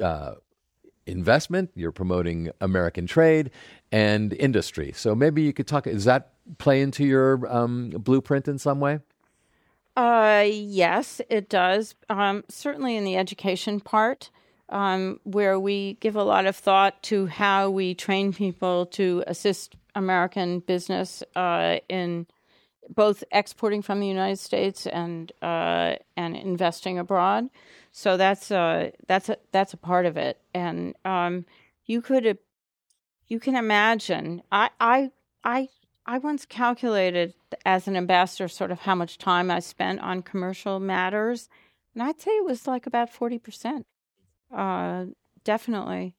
[0.00, 0.34] uh,
[1.06, 3.50] investment, you're promoting American trade
[3.90, 4.92] and industry.
[4.94, 5.86] So maybe you could talk.
[5.86, 9.00] Is that play into your um, blueprint in some way?
[9.96, 11.94] Uh, yes, it does.
[12.08, 14.30] Um, certainly in the education part,
[14.70, 19.76] um, where we give a lot of thought to how we train people to assist
[19.94, 22.26] American business uh, in
[22.88, 27.48] both exporting from the United States and uh, and investing abroad.
[27.92, 30.40] So that's a that's a that's a part of it.
[30.54, 31.46] And um,
[31.86, 32.38] you could
[33.28, 34.42] you can imagine.
[34.50, 35.10] I I
[35.44, 35.68] I
[36.06, 40.80] I once calculated as an ambassador sort of how much time I spent on commercial
[40.80, 41.48] matters,
[41.94, 43.84] and I'd say it was like about 40%.
[44.54, 45.06] Uh,
[45.44, 46.14] definitely.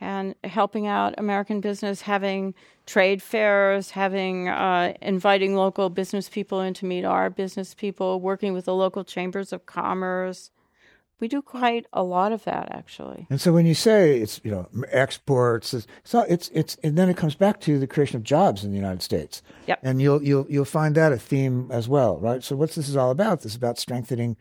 [0.00, 2.54] And helping out American business, having
[2.86, 8.54] trade fairs, having uh, inviting local business people in to meet our business people, working
[8.54, 10.50] with the local chambers of commerce,
[11.20, 13.26] we do quite a lot of that, actually.
[13.30, 17.16] And so when you say it's you know exports, it's it's it's and then it
[17.16, 19.42] comes back to the creation of jobs in the United States.
[19.66, 19.80] Yep.
[19.82, 22.42] And you'll you'll you'll find that a theme as well, right?
[22.42, 23.42] So what's this is all about?
[23.42, 24.36] This is about strengthening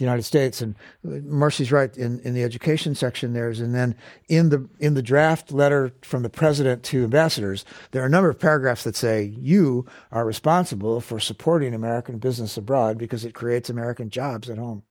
[0.00, 0.62] the United States.
[0.62, 3.34] And Marcie's right in, in the education section.
[3.34, 3.94] There's and then
[4.28, 8.30] in the in the draft letter from the president to ambassadors, there are a number
[8.30, 13.68] of paragraphs that say you are responsible for supporting American business abroad because it creates
[13.68, 14.82] American jobs at home.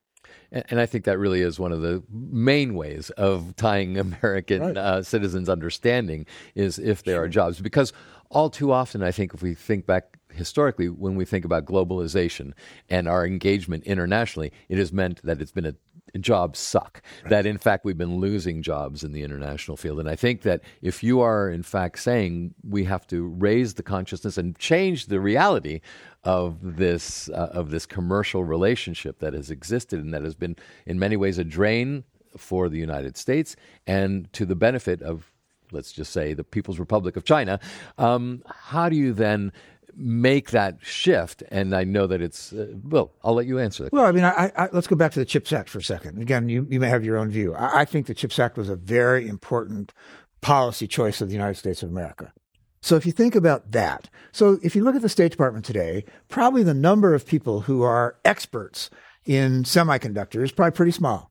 [0.52, 4.78] And I think that really is one of the main ways of tying American right.
[4.78, 7.24] uh, citizens' understanding is if there sure.
[7.24, 7.60] are jobs.
[7.62, 7.94] Because
[8.30, 12.54] all too often, I think if we think back historically, when we think about globalization
[12.90, 15.76] and our engagement internationally, it has meant that it's been a
[16.20, 17.02] jobs suck.
[17.24, 17.30] Right.
[17.30, 20.00] That in fact we've been losing jobs in the international field.
[20.00, 23.84] And I think that if you are in fact saying we have to raise the
[23.84, 25.82] consciousness and change the reality
[26.24, 31.00] of this uh, of this commercial relationship that has existed and that has been in
[31.00, 32.04] many ways a drain
[32.38, 33.56] for the United States
[33.88, 35.32] and to the benefit of
[35.72, 37.60] let's just say the People's Republic of China.
[37.98, 39.52] Um, how do you then
[40.00, 41.44] make that shift?
[41.52, 43.12] And I know that it's uh, well.
[43.24, 43.84] I'll let you answer.
[43.84, 43.94] That.
[43.94, 46.22] Well, I mean, I, I, let's go back to the Chips Act for a second.
[46.22, 47.54] Again, you you may have your own view.
[47.54, 49.94] I, I think the Chips Act was a very important
[50.42, 52.34] policy choice of the United States of America.
[52.82, 56.06] So if you think about that, so if you look at the State Department today,
[56.30, 58.90] probably the number of people who are experts
[59.26, 61.30] in semiconductors is probably pretty small.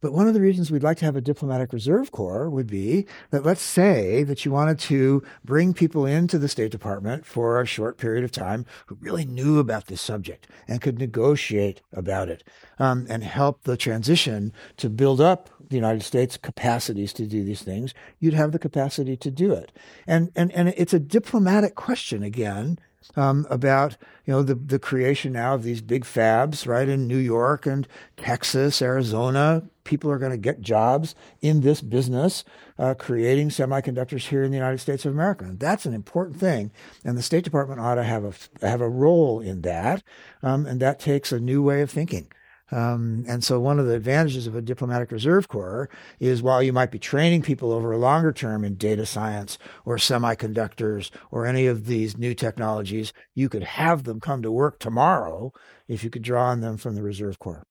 [0.00, 3.06] But one of the reasons we'd like to have a diplomatic reserve corps would be
[3.30, 7.66] that let's say that you wanted to bring people into the State Department for a
[7.66, 12.44] short period of time who really knew about this subject and could negotiate about it
[12.78, 17.62] um, and help the transition to build up the United States capacities to do these
[17.62, 17.94] things.
[18.20, 19.72] You'd have the capacity to do it.
[20.06, 22.78] And, and, and it's a diplomatic question again
[23.14, 27.18] um, about you know the the creation now of these big fabs right in New
[27.18, 29.62] York and Texas, Arizona.
[29.84, 32.42] People are going to get jobs in this business,
[32.76, 35.44] uh, creating semiconductors here in the United States of America.
[35.44, 36.72] And that's an important thing,
[37.04, 40.02] and the State Department ought to have a have a role in that.
[40.42, 42.28] Um, and that takes a new way of thinking.
[42.72, 46.72] Um, and so one of the advantages of a diplomatic reserve corps is while you
[46.72, 51.66] might be training people over a longer term in data science or semiconductors or any
[51.66, 55.52] of these new technologies, you could have them come to work tomorrow
[55.86, 57.64] if you could draw on them from the reserve corps.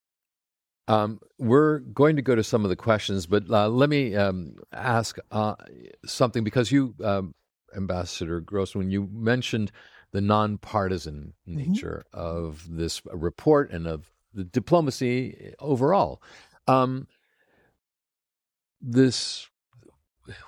[0.88, 4.56] Um, we're going to go to some of the questions, but uh, let me um,
[4.72, 5.56] ask uh,
[6.06, 7.34] something because you, um,
[7.76, 9.72] Ambassador Grossman, you mentioned
[10.12, 11.58] the nonpartisan mm-hmm.
[11.58, 16.22] nature of this report and of the diplomacy overall.
[16.68, 17.08] Um,
[18.82, 19.48] this,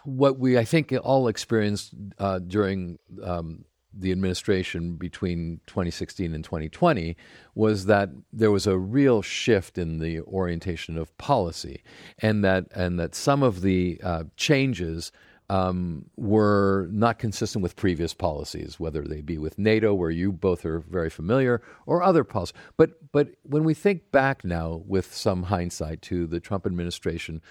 [0.04, 7.16] what we I think all experienced uh, during um, the administration between 2016 and 2020
[7.56, 11.84] was that there was a real shift in the orientation of policy,
[12.20, 15.12] and that and that some of the uh, changes
[15.50, 20.66] um, were not consistent with previous policies, whether they be with NATO, where you both
[20.66, 22.58] are very familiar, or other policies.
[22.76, 27.42] But but when we think back now, with some hindsight, to the Trump administration,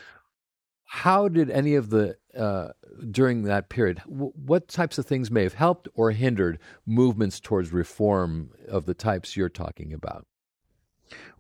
[0.85, 2.69] how did any of the uh,
[3.11, 7.73] during that period, w- what types of things may have helped or hindered movements towards
[7.73, 10.27] reform of the types you're talking about?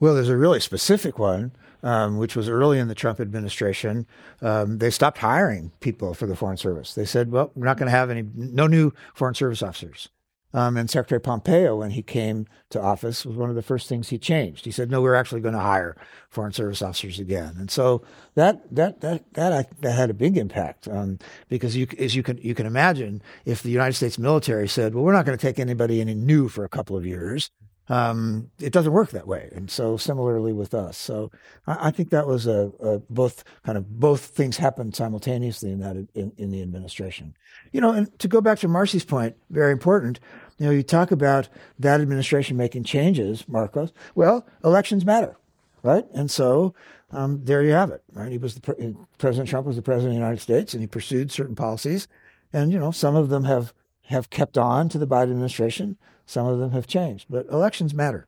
[0.01, 1.53] Well, there's a really specific one,
[1.87, 4.09] um, which was early in the Trump administration.
[4.43, 6.95] Um, they stopped hiring people for the Foreign Service.
[6.95, 10.09] They said, well, we're not going to have any, no new Foreign Service officers.
[10.53, 14.09] Um, and Secretary Pompeo, when he came to office, was one of the first things
[14.09, 14.65] he changed.
[14.65, 15.97] He said, "No, we're actually going to hire
[16.31, 18.03] foreign service officers again." And so
[18.37, 21.19] that that that that that had a big impact um,
[21.49, 25.05] because you, as you can you can imagine, if the United States military said, "Well,
[25.05, 27.51] we're not going to take anybody any new for a couple of years,"
[27.89, 29.49] um, it doesn't work that way.
[29.55, 30.97] And so similarly with us.
[30.97, 31.31] So
[31.67, 35.81] I, I think that was a, a, both kind of both things happened simultaneously in
[35.81, 37.37] that in, in the administration.
[37.73, 40.21] You know, and to go back to Marcie's point, very important.
[40.59, 43.93] You know, you talk about that administration making changes, Markos.
[44.15, 45.37] Well, elections matter,
[45.83, 46.07] right?
[46.15, 46.75] And so
[47.13, 48.33] um, there you have it, right?
[48.33, 50.87] He was the pre- President Trump was the president of the United States, and he
[50.87, 52.09] pursued certain policies,
[52.53, 53.73] and you know, some of them have
[54.07, 55.97] have kept on to the Biden administration.
[56.27, 58.27] Some of them have changed, but elections matter.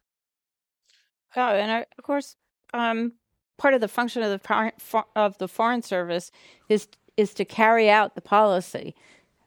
[1.37, 2.37] Oh, and uh, of course,
[2.73, 3.13] um,
[3.59, 6.31] part of the function of the of the Foreign Service
[6.69, 8.95] is is to carry out the policy,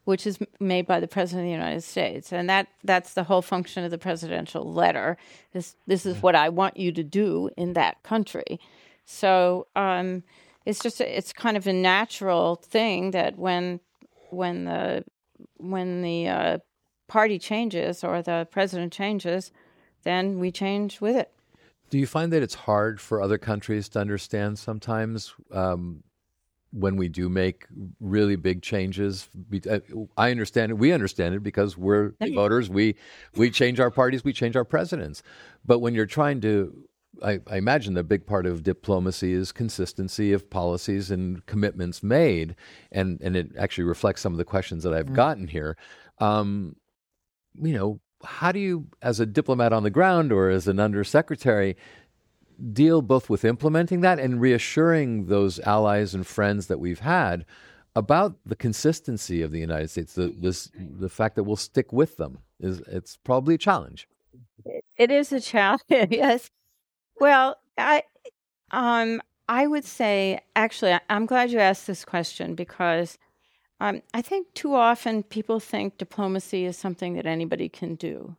[0.04, 3.42] which is made by the President of the United States, and that that's the whole
[3.42, 5.18] function of the presidential letter.
[5.54, 8.60] This this is what I want you to do in that country.
[9.06, 10.24] So um,
[10.66, 13.80] it's just a, it's kind of a natural thing that when
[14.30, 15.06] when the
[15.58, 16.58] when the uh,
[17.12, 19.52] party changes or the president changes,
[20.04, 21.30] then we change with it.
[21.89, 26.03] Do you find that it's hard for other countries to understand sometimes um,
[26.72, 27.66] when we do make
[27.99, 29.28] really big changes?
[29.70, 29.80] Uh,
[30.16, 30.76] I understand it.
[30.76, 32.70] We understand it because we're voters.
[32.70, 32.95] We
[33.36, 34.24] we change our parties.
[34.24, 35.22] We change our presidents.
[35.66, 36.74] But when you're trying to
[37.22, 42.55] I, I, imagine the big part of diplomacy is consistency of policies and commitments made,
[42.89, 45.16] and and it actually reflects some of the questions that I've mm.
[45.16, 45.76] gotten here.
[46.20, 46.78] Um,
[47.60, 51.76] you know, how do you, as a diplomat on the ground or as an undersecretary,
[52.74, 57.45] deal both with implementing that and reassuring those allies and friends that we've had
[57.95, 62.18] about the consistency of the United States, the this the fact that we'll stick with
[62.18, 64.08] them is it's probably a challenge.
[64.97, 66.49] It is a challenge, yes.
[67.20, 68.04] Well, I
[68.72, 73.18] um I would say actually I'm glad you asked this question because
[73.82, 78.36] um, I think too often people think diplomacy is something that anybody can do,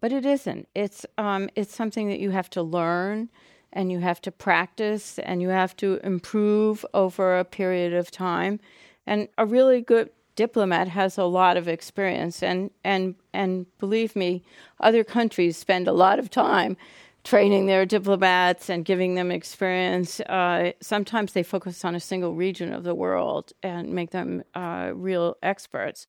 [0.00, 0.66] but it isn't.
[0.74, 3.28] It's um, it's something that you have to learn
[3.72, 8.58] and you have to practice and you have to improve over a period of time.
[9.06, 14.42] And a really good diplomat has a lot of experience and and and believe me,
[14.80, 16.76] other countries spend a lot of time
[17.24, 20.20] training their diplomats and giving them experience.
[20.20, 24.90] Uh, sometimes they focus on a single region of the world and make them uh,
[24.94, 26.06] real experts.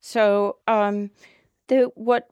[0.00, 1.10] So, um,
[1.68, 2.28] the, what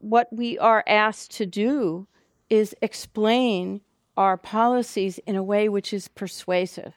[0.00, 2.06] what we are asked to do
[2.50, 3.80] is explain
[4.16, 6.94] our policies in a way which is persuasive.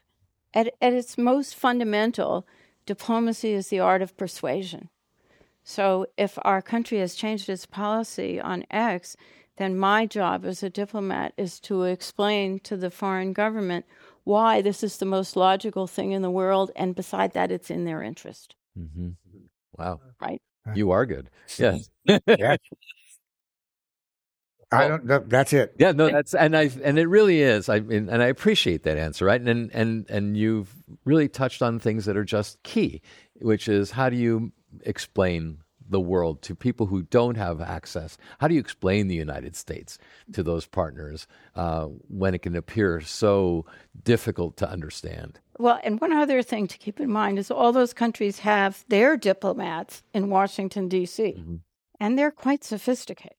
[0.54, 2.48] At, at its most fundamental,
[2.86, 4.90] diplomacy is the art of persuasion.
[5.64, 9.16] So if our country has changed its policy on X,
[9.60, 13.86] then my job as a diplomat is to explain to the foreign government
[14.24, 17.86] why this is the most logical thing in the world, and beside that, it's in
[17.86, 18.56] their interest.
[18.78, 19.10] Mm-hmm.
[19.78, 20.00] Wow.
[20.22, 20.42] Right.
[20.76, 21.30] You are good.
[21.58, 21.90] Yes.
[22.28, 22.56] yeah.
[24.72, 25.30] I don't.
[25.30, 25.74] That's it.
[25.80, 27.70] Yeah, no, that's and I and it really is.
[27.70, 29.42] I mean, and I appreciate that answer, right?
[29.42, 33.02] And and and you've really touched on things that are just key,
[33.42, 34.52] which is how do you
[34.82, 35.58] explain
[35.90, 38.18] the world to people who don't have access?
[38.40, 39.98] How do you explain the United States
[40.34, 43.66] to those partners uh, when it can appear so
[44.04, 45.40] difficult to understand?
[45.58, 49.18] Well, and one other thing to keep in mind is all those countries have their
[49.18, 51.56] diplomats in Washington, D.C., mm-hmm.
[52.00, 53.36] and they're quite sophisticated.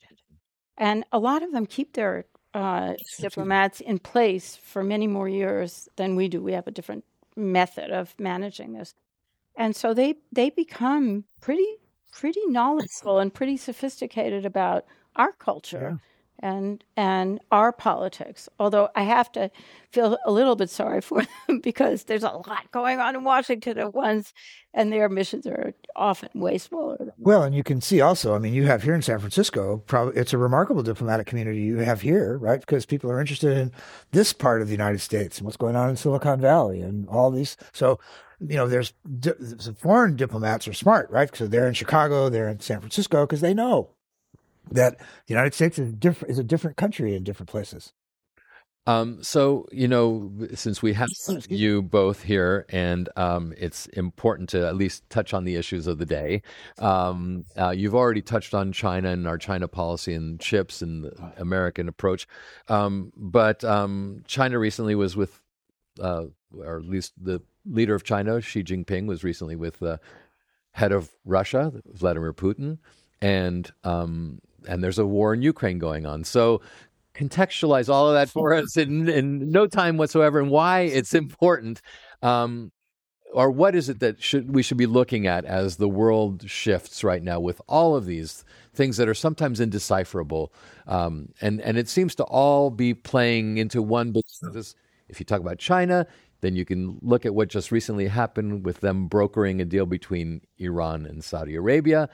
[0.76, 5.88] And a lot of them keep their uh, diplomats in place for many more years
[5.96, 6.42] than we do.
[6.42, 7.04] We have a different
[7.36, 8.94] method of managing this.
[9.56, 11.66] And so they, they become pretty
[12.12, 14.84] pretty knowledgeable and pretty sophisticated about
[15.16, 16.00] our culture
[16.40, 18.48] and and our politics.
[18.58, 19.50] Although I have to
[19.92, 23.78] feel a little bit sorry for them because there's a lot going on in Washington
[23.78, 24.32] at once,
[24.74, 27.12] and their missions are often way smaller.
[27.18, 30.20] Well, and you can see also, I mean, you have here in San Francisco, probably
[30.20, 32.60] it's a remarkable diplomatic community you have here, right?
[32.60, 33.72] Because people are interested in
[34.12, 37.30] this part of the United States and what's going on in Silicon Valley and all
[37.30, 37.56] these.
[37.72, 37.98] So
[38.40, 38.94] you know, there's
[39.78, 41.34] foreign diplomats are smart, right?
[41.36, 43.90] So they're in Chicago, they're in San Francisco, because they know
[44.70, 47.92] that the United States is different is a different country in different places.
[48.86, 51.08] Um, so you know, since we have
[51.48, 55.98] you both here, and um, it's important to at least touch on the issues of
[55.98, 56.42] the day.
[56.78, 61.32] Um, uh, you've already touched on China and our China policy and chips and the
[61.36, 62.26] American approach,
[62.68, 65.40] um, but um, China recently was with,
[66.00, 66.24] uh,
[66.56, 70.00] or at least the leader of China, Xi Jinping, was recently with the
[70.72, 72.78] head of Russia, Vladimir Putin,
[73.20, 76.24] and um, and there's a war in Ukraine going on.
[76.24, 76.60] So
[77.14, 81.82] contextualize all of that for us in, in no time whatsoever and why it's important.
[82.22, 82.72] Um,
[83.32, 87.04] or what is it that should we should be looking at as the world shifts
[87.04, 88.44] right now with all of these
[88.74, 90.52] things that are sometimes indecipherable,
[90.86, 94.12] um, and and it seems to all be playing into one.
[94.12, 94.74] Because
[95.08, 96.06] if you talk about China,
[96.40, 100.40] then you can look at what just recently happened with them brokering a deal between
[100.58, 102.08] Iran and Saudi Arabia.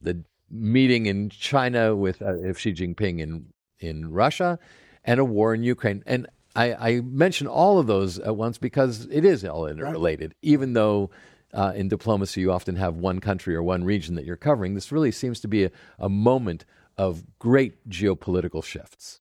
[0.00, 3.46] The meeting in China with uh, Xi Jinping in
[3.78, 4.58] in Russia,
[5.04, 6.02] and a war in Ukraine.
[6.06, 10.30] And I, I mention all of those at once because it is all interrelated.
[10.30, 10.50] Right.
[10.50, 11.10] Even though
[11.54, 14.92] uh, in diplomacy you often have one country or one region that you're covering, this
[14.92, 16.64] really seems to be a, a moment
[16.98, 19.20] of great geopolitical shifts.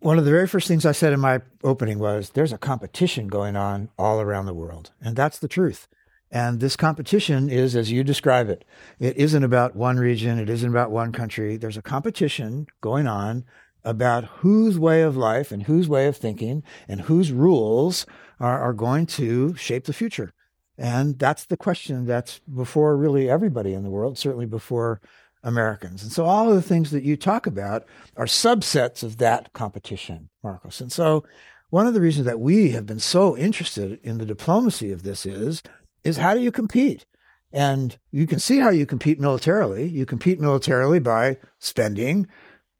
[0.00, 3.26] One of the very first things I said in my opening was there's a competition
[3.26, 4.92] going on all around the world.
[5.00, 5.88] And that's the truth.
[6.34, 8.64] And this competition is, as you describe it,
[8.98, 11.56] it isn't about one region, it isn't about one country.
[11.56, 13.44] There's a competition going on
[13.84, 18.04] about whose way of life and whose way of thinking and whose rules
[18.40, 20.32] are, are going to shape the future.
[20.76, 25.00] And that's the question that's before really everybody in the world, certainly before
[25.44, 26.02] Americans.
[26.02, 30.30] And so all of the things that you talk about are subsets of that competition,
[30.44, 30.80] Markos.
[30.80, 31.24] And so
[31.70, 35.24] one of the reasons that we have been so interested in the diplomacy of this
[35.24, 35.62] is
[36.04, 37.06] is how do you compete?
[37.52, 39.88] And you can see how you compete militarily.
[39.88, 42.26] You compete militarily by spending,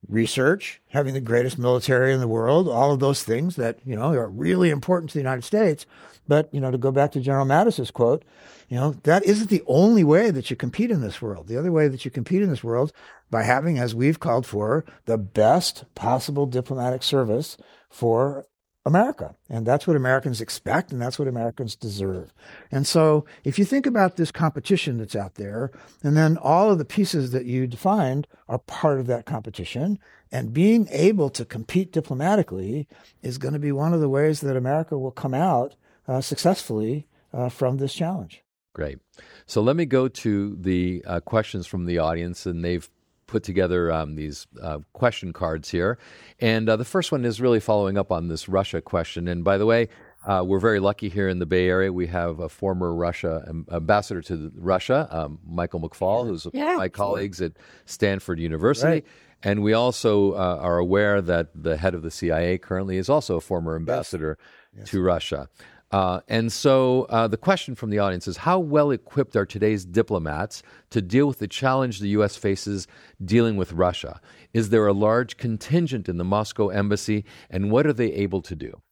[0.09, 4.13] research, having the greatest military in the world, all of those things that, you know,
[4.13, 5.87] are really important to the United States.
[6.27, 8.25] But, you know, to go back to General Mattis's quote,
[8.69, 11.49] you know, that isn't the only way that you compete in this world.
[11.49, 12.93] The other way that you compete in this world
[13.31, 17.57] by having, as we've called for, the best possible diplomatic service
[17.91, 18.47] for
[18.87, 19.35] America.
[19.49, 22.35] And that's what Americans expect, and that's what Americans deserve.
[22.71, 25.71] And so, if you think about this competition that's out there,
[26.03, 29.99] and then all of the pieces that you defined are part of that competition,
[30.31, 32.87] and being able to compete diplomatically
[33.23, 35.77] is going to be one of the ways that America will come out
[36.07, 38.43] uh, successfully uh, from this challenge.
[38.75, 38.99] Great.
[39.47, 42.91] So let me go to the uh, questions from the audience, and they've
[43.27, 45.99] put together um, these uh, question cards here.
[46.41, 49.29] And uh, the first one is really following up on this Russia question.
[49.29, 49.89] And by the way,
[50.27, 51.93] uh, we're very lucky here in the Bay Area.
[51.93, 57.43] We have a former Russia ambassador to Russia, um, Michael McFaul, who's yeah, my colleagues
[57.43, 57.53] at
[57.85, 58.89] Stanford University.
[58.89, 59.07] Right.
[59.43, 63.37] And we also uh, are aware that the head of the CIA currently is also
[63.37, 64.39] a former ambassador
[64.73, 64.79] yes.
[64.79, 64.91] Yes.
[64.91, 65.49] to Russia.
[65.95, 69.85] Uh, and so uh, the question from the audience is How well equipped are today's
[69.85, 72.35] diplomats to deal with the challenge the U.S.
[72.35, 72.89] faces
[73.25, 74.21] dealing with Russia?
[74.53, 78.57] Is there a large contingent in the Moscow embassy, and what are they able to
[78.57, 78.83] do?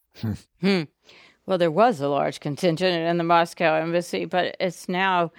[0.61, 0.83] Hmm.
[1.45, 5.33] Well, there was a large contingent in the Moscow embassy, but it's now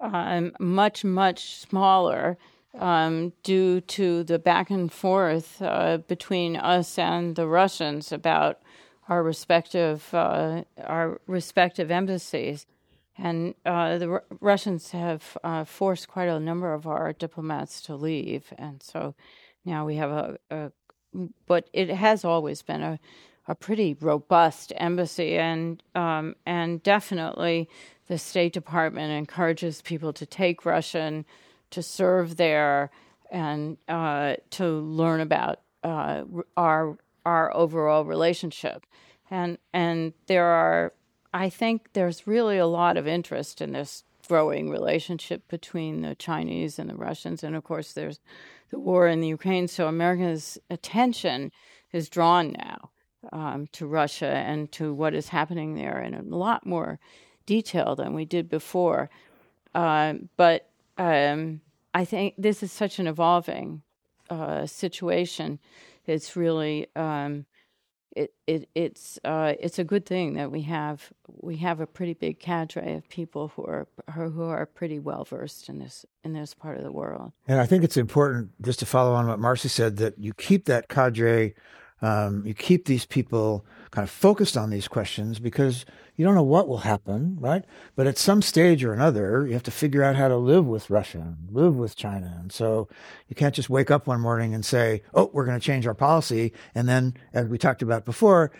[0.00, 2.38] um, much, much smaller
[2.78, 8.60] um, due to the back and forth uh, between us and the Russians about
[9.08, 12.66] our respective uh, our respective embassies,
[13.16, 17.96] and uh, the R- Russians have uh, forced quite a number of our diplomats to
[17.96, 19.14] leave, and so
[19.64, 20.72] now we have a, a
[21.46, 22.98] but it has always been a
[23.48, 27.68] a pretty robust embassy, and um, and definitely
[28.06, 31.24] the State Department encourages people to take Russian,
[31.70, 32.90] to serve there,
[33.30, 36.24] and uh, to learn about uh,
[36.58, 36.98] our
[37.28, 38.86] our overall relationship.
[39.30, 40.92] And and there are
[41.34, 46.78] I think there's really a lot of interest in this growing relationship between the Chinese
[46.78, 48.20] and the Russians and of course there's
[48.70, 51.50] the war in the Ukraine so America's attention
[51.92, 52.90] is drawn now
[53.32, 56.98] um, to Russia and to what is happening there in a lot more
[57.46, 59.08] detail than we did before.
[59.74, 60.68] Uh, but
[60.98, 61.60] um,
[61.94, 63.82] I think this is such an evolving
[64.30, 65.58] uh, situation
[66.08, 67.46] it's really um,
[68.16, 72.14] it, it it's uh, it's a good thing that we have we have a pretty
[72.14, 76.54] big cadre of people who are who are pretty well versed in this in this
[76.54, 77.32] part of the world.
[77.46, 80.64] And I think it's important just to follow on what Marcie said that you keep
[80.66, 81.54] that cadre
[82.00, 85.84] um, you keep these people kind of focused on these questions because
[86.18, 87.64] you don't know what will happen, right?
[87.94, 90.90] But at some stage or another, you have to figure out how to live with
[90.90, 92.36] Russia, and live with China.
[92.40, 92.88] And so
[93.28, 95.94] you can't just wake up one morning and say, oh, we're going to change our
[95.94, 96.52] policy.
[96.74, 98.50] And then, as we talked about before,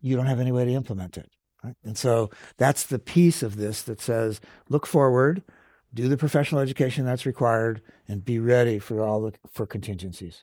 [0.00, 1.30] you don't have any way to implement it.
[1.62, 1.76] Right?
[1.84, 5.44] And so that's the piece of this that says, look forward,
[5.94, 10.42] do the professional education that's required, and be ready for all the for contingencies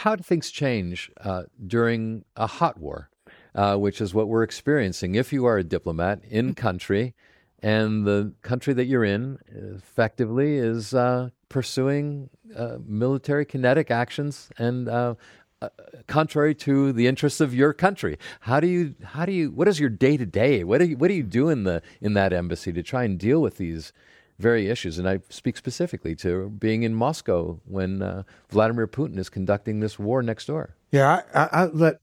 [0.00, 3.08] how do things change uh, during a hot war,
[3.56, 5.16] uh, which is what we're experiencing?
[5.16, 7.14] If you are a diplomat in country,
[7.60, 14.88] and the country that you're in effectively is uh, pursuing uh, military kinetic actions and
[14.88, 15.14] uh,
[15.62, 15.70] uh,
[16.06, 18.18] contrary to the interests of your country.
[18.40, 18.94] How do you?
[19.02, 19.50] How do you?
[19.50, 20.62] What is your day to day?
[20.62, 20.96] What do you?
[20.98, 23.92] What do you do in the in that embassy to try and deal with these
[24.38, 24.98] very issues.
[24.98, 29.98] And I speak specifically to being in Moscow when uh, Vladimir Putin is conducting this
[29.98, 30.75] war next door.
[30.92, 31.96] Yeah, I, I, I let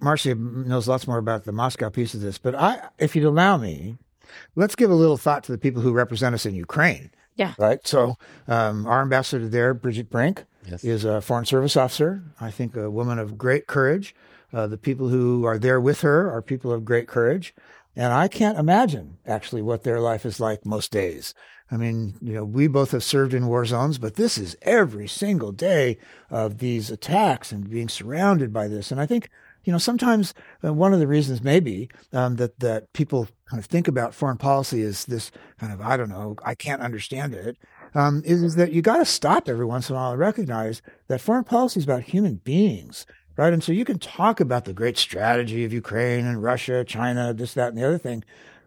[0.00, 3.56] Marcia knows lots more about the Moscow piece of this, but I, if you'd allow
[3.56, 3.98] me,
[4.56, 7.10] let's give a little thought to the people who represent us in Ukraine.
[7.36, 7.54] Yeah.
[7.58, 7.86] Right.
[7.86, 8.16] So
[8.48, 10.84] um, our ambassador there, Bridget Brink, yes.
[10.84, 12.22] is a foreign service officer.
[12.40, 14.14] I think a woman of great courage.
[14.52, 17.54] Uh, the people who are there with her are people of great courage.
[17.96, 21.34] And I can't imagine actually what their life is like most days.
[21.70, 25.06] I mean, you know, we both have served in war zones, but this is every
[25.06, 25.98] single day
[26.28, 28.90] of these attacks and being surrounded by this.
[28.90, 29.30] And I think,
[29.64, 33.66] you know, sometimes uh, one of the reasons maybe um, that that people kind of
[33.66, 37.56] think about foreign policy is this kind of I don't know, I can't understand it.
[37.94, 40.80] Um, is, is that you got to stop every once in a while and recognize
[41.08, 43.06] that foreign policy is about human beings
[43.36, 43.54] right?
[43.54, 47.54] And so you can talk about the great strategy of Ukraine and Russia, China, this,
[47.54, 48.22] that, and the other thing,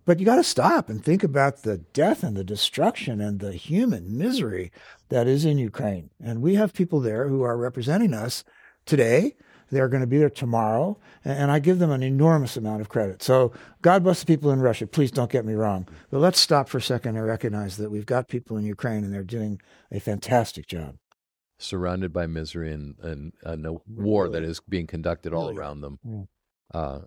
[0.06, 3.54] but you got to stop and think about the death and the destruction and the
[3.54, 4.72] human misery
[5.10, 6.10] that is in Ukraine.
[6.22, 8.43] And we have people there who are representing us
[8.86, 9.36] today.
[9.70, 10.99] They're going to be there tomorrow.
[11.26, 13.24] And I give them an enormous amount of credit.
[13.24, 14.86] So God bless the people in Russia.
[14.86, 15.88] Please don't get me wrong.
[16.12, 19.14] But let's stop for a second and recognize that we've got people in Ukraine and
[19.14, 20.97] they're doing a fantastic job
[21.60, 26.28] surrounded by misery and, and, and a war that is being conducted all around them.
[26.74, 26.99] Uh,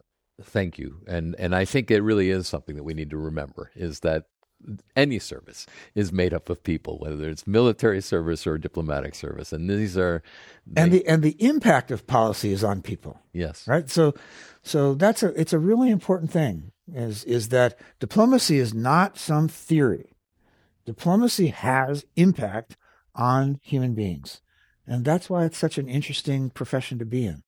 [0.43, 3.71] thank you, and and I think it really is something that we need to remember
[3.75, 4.25] is that
[4.95, 9.69] any service is made up of people, whether it's military service or diplomatic service, and
[9.69, 10.23] these are
[10.67, 13.21] they, and the and the impact of policy is on people.
[13.33, 13.89] Yes, right.
[13.91, 14.15] So,
[14.63, 19.49] so that's a it's a really important thing is is that diplomacy is not some
[19.49, 20.17] theory.
[20.85, 22.77] Diplomacy has impact
[23.15, 24.41] on human beings,
[24.87, 27.43] and that's why it's such an interesting profession to be in.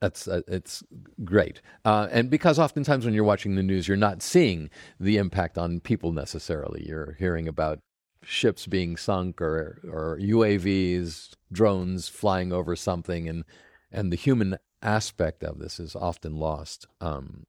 [0.00, 0.82] That's uh, it's
[1.24, 4.68] great, uh, and because oftentimes when you're watching the news, you're not seeing
[5.00, 6.84] the impact on people necessarily.
[6.86, 7.80] You're hearing about
[8.22, 13.44] ships being sunk or or UAVs, drones flying over something, and
[13.90, 16.86] and the human aspect of this is often lost.
[17.00, 17.46] Um,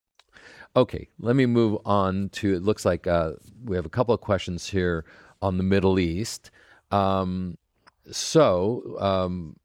[0.76, 2.56] okay, let me move on to.
[2.56, 3.34] It looks like uh,
[3.66, 5.04] we have a couple of questions here
[5.42, 6.52] on the Middle East.
[6.92, 7.58] Um,
[8.10, 9.58] so um,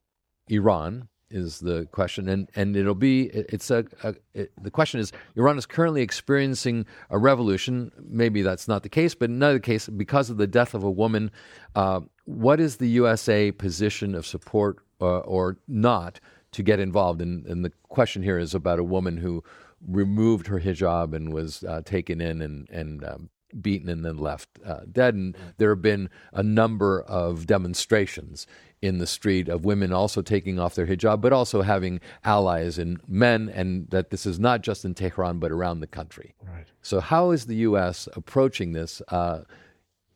[0.48, 5.12] Iran is the question, and and it'll be it's a, a it, the question is
[5.36, 7.90] Iran is currently experiencing a revolution.
[7.98, 10.90] Maybe that's not the case, but in another case, because of the death of a
[10.90, 11.30] woman,
[11.74, 16.20] uh, what is the USA position of support uh, or not
[16.52, 17.20] to get involved?
[17.20, 19.42] And, and the question here is about a woman who
[19.88, 23.30] removed her hijab and was uh, taken in and and um,
[23.60, 25.14] beaten and then left uh, dead.
[25.14, 28.46] And there have been a number of demonstrations
[28.82, 33.00] in the street of women also taking off their hijab, but also having allies in
[33.06, 36.34] men, and that this is not just in Tehran, but around the country.
[36.44, 36.66] Right.
[36.82, 38.08] So, how is the U.S.
[38.14, 39.42] approaching this uh,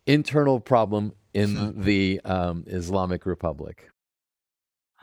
[0.07, 3.91] internal problem in the um, Islamic Republic?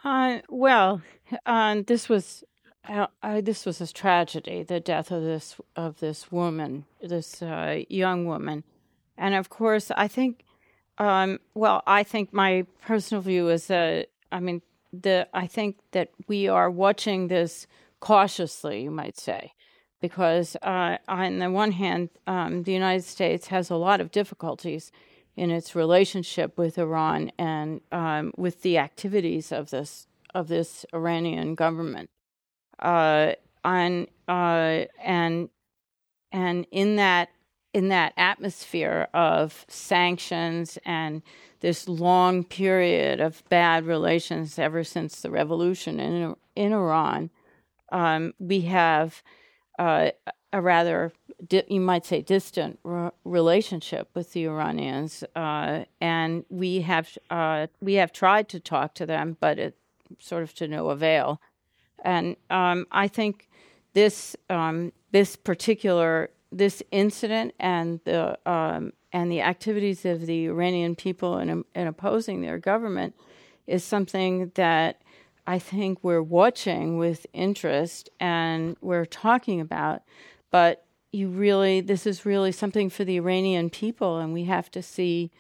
[0.04, 1.02] Uh, well,
[1.46, 2.44] uh, this was
[2.90, 3.08] uh,
[3.42, 8.66] this was a tragedy, the death of this of this woman, this uh, young woman,
[9.18, 10.44] and of course, I think
[10.98, 16.10] um, well, I think my personal view is that I mean the I think that
[16.28, 17.68] we are watching this
[18.00, 19.54] cautiously, you might say,
[20.02, 24.92] because uh, on the one hand, um, the United States has a lot of difficulties
[25.36, 31.56] in its relationship with Iran and um, with the activities of this of this Iranian
[31.56, 32.10] government.
[32.80, 33.34] Uh,
[33.64, 35.50] uh, and
[36.32, 37.30] and in that
[37.74, 41.22] in that atmosphere of sanctions and
[41.60, 47.32] this long period of bad relations ever since the revolution in in Iran,
[47.92, 49.24] um, we have
[49.80, 50.12] uh,
[50.52, 51.12] a rather
[51.48, 57.68] di- you might say distant re- relationship with the Iranians, uh, and we have uh,
[57.82, 59.78] we have tried to talk to them, but it
[60.20, 61.42] sort of to no avail.
[62.04, 63.50] And um, I think
[63.94, 70.96] this um, this particular this incident and the um, and the activities of the Iranian
[70.96, 73.16] people in, in opposing their government
[73.68, 75.02] is something that
[75.46, 80.02] I think we're watching with interest and we're talking about.
[80.52, 84.82] But you really, this is really something for the Iranian people, and we have to
[84.82, 85.32] see,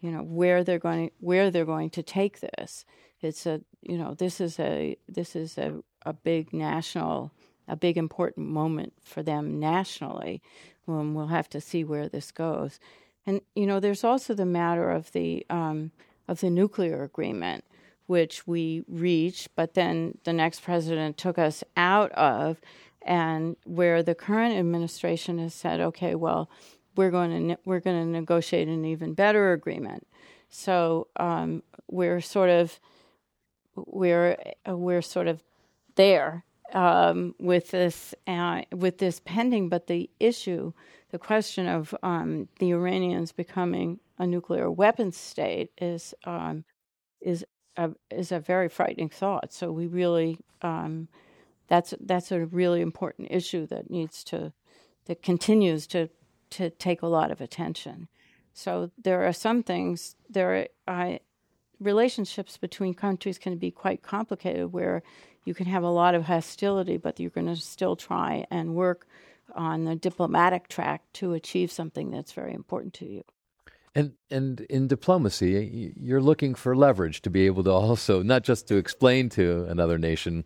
[0.00, 2.84] you know, where they're going, where they're going to take this.
[3.20, 7.32] It's a, you know, this is a, this is a, a big national
[7.68, 10.42] a big important moment for them nationally.
[10.88, 12.78] Um, we'll have to see where this goes.
[13.26, 15.90] And you know, there's also the matter of the um,
[16.28, 17.64] of the nuclear agreement,
[18.06, 22.60] which we reached, but then the next president took us out of,
[23.02, 26.48] and where the current administration has said, okay, well,
[26.94, 30.06] we're going to ne- we're going to negotiate an even better agreement.
[30.48, 32.78] So um, we're sort of
[33.74, 34.36] we're
[34.66, 35.42] we're sort of
[35.96, 40.72] there um, with this uh, with this pending, but the issue,
[41.10, 46.64] the question of um, the Iranians becoming a nuclear weapons state is um,
[47.20, 47.44] is
[47.76, 49.52] a, is a very frightening thought.
[49.52, 51.08] So we really um,
[51.68, 54.52] that's that's a really important issue that needs to
[55.06, 56.08] that continues to
[56.50, 58.08] to take a lot of attention.
[58.52, 61.18] So there are some things there are
[61.78, 65.02] relationships between countries can be quite complicated where
[65.46, 69.06] you can have a lot of hostility, but you're going to still try and work
[69.54, 73.22] on the diplomatic track to achieve something that's very important to you.
[73.94, 78.68] And and in diplomacy, you're looking for leverage to be able to also not just
[78.68, 80.44] to explain to another nation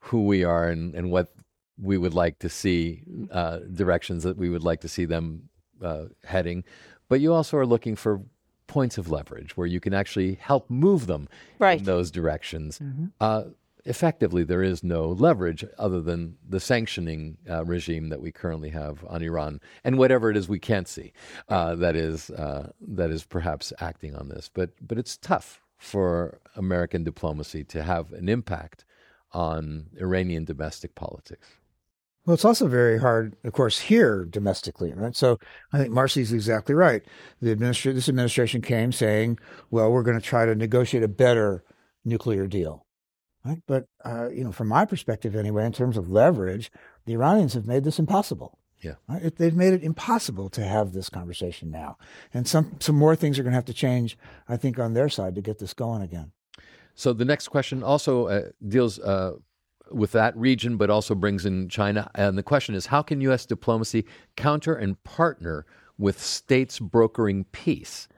[0.00, 1.32] who we are and, and what
[1.80, 5.48] we would like to see, uh, directions that we would like to see them
[5.80, 6.64] uh, heading,
[7.08, 8.20] but you also are looking for
[8.66, 11.28] points of leverage where you can actually help move them
[11.60, 11.78] right.
[11.78, 12.80] in those directions.
[12.80, 13.06] Mm-hmm.
[13.20, 13.44] Uh,
[13.84, 19.04] effectively there is no leverage other than the sanctioning uh, regime that we currently have
[19.08, 21.12] on Iran and whatever it is we can't see
[21.48, 24.50] uh, that is uh, that is perhaps acting on this.
[24.52, 28.84] But but it's tough for American diplomacy to have an impact
[29.32, 31.48] on Iranian domestic politics.
[32.28, 35.16] Well, it's also very hard, of course, here domestically, right?
[35.16, 35.38] So
[35.72, 37.02] I think Marcie's exactly right.
[37.40, 39.38] The administra- this administration came saying,
[39.70, 41.64] well, we're going to try to negotiate a better
[42.04, 42.84] nuclear deal.
[43.44, 43.62] Right?
[43.66, 46.70] But, uh, you know, from my perspective anyway, in terms of leverage,
[47.06, 48.58] the Iranians have made this impossible.
[48.80, 48.94] Yeah.
[49.08, 49.34] Right?
[49.34, 51.98] They've made it impossible to have this conversation now.
[52.32, 54.18] And some, some more things are going to have to change,
[54.48, 56.32] I think, on their side to get this going again.
[56.94, 59.34] So the next question also uh, deals uh,
[59.90, 62.10] with that region, but also brings in China.
[62.14, 63.46] And the question is how can U.S.
[63.46, 64.04] diplomacy
[64.36, 65.64] counter and partner
[65.96, 68.08] with states brokering peace?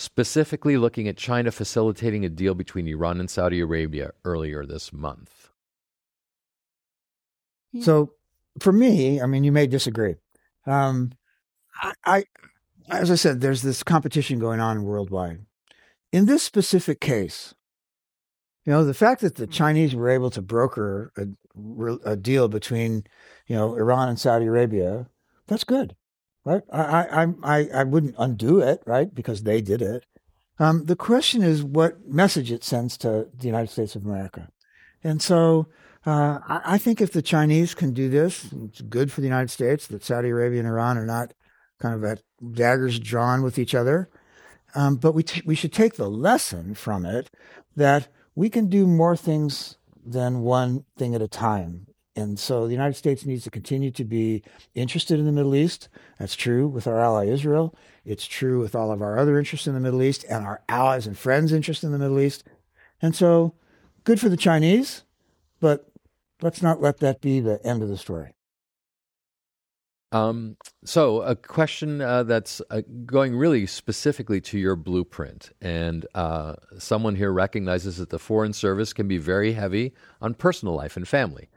[0.00, 5.50] Specifically, looking at China facilitating a deal between Iran and Saudi Arabia earlier this month.
[7.82, 8.14] So,
[8.58, 10.14] for me, I mean, you may disagree.
[10.66, 11.12] Um,
[11.82, 12.24] I, I,
[12.88, 15.40] as I said, there's this competition going on worldwide.
[16.12, 17.54] In this specific case,
[18.64, 19.46] you know, the fact that the.
[19.46, 21.26] Chinese were able to broker a,
[22.06, 23.04] a deal between,
[23.46, 25.10] you know, Iran and Saudi Arabia,
[25.46, 25.94] that's good,
[26.44, 26.62] right?
[26.72, 29.14] I, I, I, I wouldn't undo it, right?
[29.14, 30.04] Because they did it.
[30.58, 34.48] Um, the question is what message it sends to the United States of America.
[35.02, 35.68] And so
[36.06, 39.50] uh, I, I, think if the Chinese can do this, it's good for the United
[39.50, 41.32] States that Saudi Arabia and Iran are not
[41.78, 42.22] kind of at
[42.52, 44.10] daggers drawn with each other.
[44.74, 47.30] Um, but we, t- we should take the lesson from it
[47.74, 51.86] that we can do more things than one thing at a time.
[52.20, 54.42] And so the United States needs to continue to be
[54.74, 55.88] interested in the Middle East.
[56.18, 57.74] That's true with our ally Israel.
[58.04, 61.06] It's true with all of our other interests in the Middle East and our allies
[61.06, 62.44] and friends' interest in the Middle East.
[63.00, 63.54] And so
[64.04, 65.04] good for the Chinese,
[65.60, 65.90] but
[66.42, 68.34] let's not let that be the end of the story.
[70.12, 76.56] Um, so, a question uh, that's uh, going really specifically to your blueprint, and uh,
[76.78, 81.06] someone here recognizes that the Foreign Service can be very heavy on personal life and
[81.06, 81.48] family.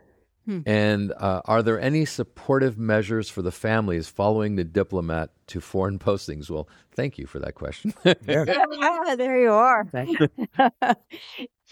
[0.46, 0.60] Hmm.
[0.66, 6.00] And uh, are there any supportive measures for the families following the diplomat to foreign
[6.00, 6.50] postings?
[6.50, 7.94] Well, thank you for that question.
[8.04, 8.14] yeah.
[9.18, 9.88] there you are.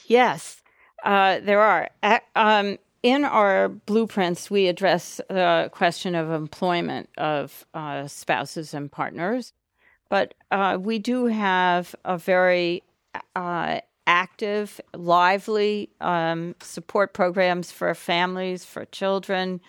[0.08, 0.62] yes,
[1.04, 1.90] uh, there are.
[2.36, 9.54] Um, in our blueprints, we address the question of employment of uh, spouses and partners,
[10.10, 12.84] but uh, we do have a very
[13.36, 13.80] uh,
[14.12, 19.62] active, lively um, support programs for families, for children.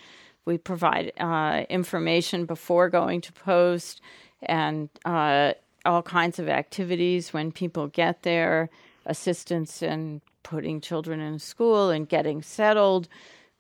[0.45, 4.01] We provide uh, information before going to post
[4.43, 5.53] and uh,
[5.85, 8.69] all kinds of activities when people get there,
[9.07, 13.07] assistance in putting children in school and getting settled.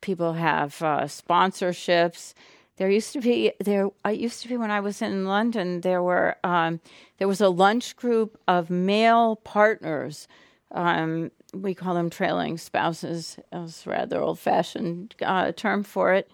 [0.01, 2.35] People have uh, sponsorships.
[2.77, 3.89] There used to be there.
[4.05, 5.83] I used to be when I was in London.
[5.83, 6.81] There were um,
[7.19, 10.27] there was a lunch group of male partners.
[10.73, 13.39] Um, we call them trailing spouses.
[13.53, 16.31] It's a rather old fashioned uh, term for it.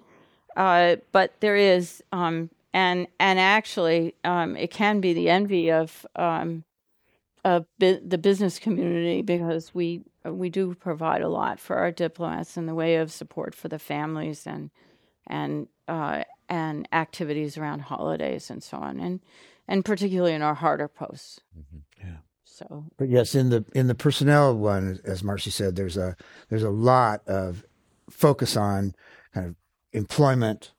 [0.56, 6.06] Uh, but there is, um, and and actually, um, it can be the envy of
[6.16, 6.64] um,
[7.44, 12.56] of bi- the business community because we we do provide a lot for our diplomats
[12.56, 14.70] in the way of support for the families and
[15.26, 19.20] and uh, and activities around holidays and so on, and
[19.66, 21.40] and particularly in our harder posts.
[21.56, 22.06] Mm-hmm.
[22.06, 22.16] Yeah.
[22.58, 26.16] So, but yes, in the in the personnel one, as Marcie said, there's a
[26.48, 27.64] there's a lot of
[28.10, 28.96] focus on
[29.32, 29.54] kind of
[29.92, 30.72] employment,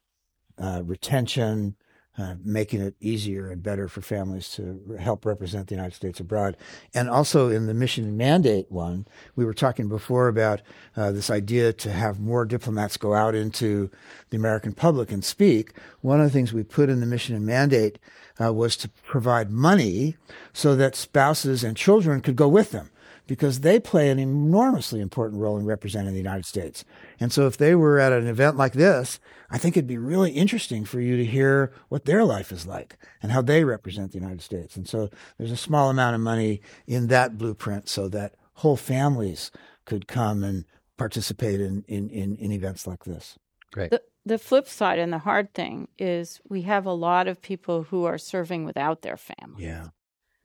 [0.57, 1.77] uh, retention,
[2.19, 6.57] uh, making it easier and better for families to help represent the United States abroad.
[6.93, 10.61] And also in the mission and mandate one, we were talking before about
[10.97, 13.89] uh, this idea to have more diplomats go out into
[14.31, 15.71] the American public and speak.
[16.01, 17.99] One of the things we put in the mission and mandate
[18.43, 20.17] uh, was to provide money
[20.51, 22.89] so that spouses and children could go with them
[23.29, 26.83] because they play an enormously important role in representing the United States.
[27.19, 29.19] And so if they were at an event like this,
[29.51, 32.97] I think it'd be really interesting for you to hear what their life is like
[33.21, 34.75] and how they represent the United States.
[34.75, 39.51] And so there's a small amount of money in that blueprint so that whole families
[39.85, 40.65] could come and
[40.97, 43.37] participate in, in, in, in events like this.
[43.71, 43.91] Great.
[43.91, 47.83] The, the flip side and the hard thing is we have a lot of people
[47.83, 49.65] who are serving without their family.
[49.65, 49.89] Yeah.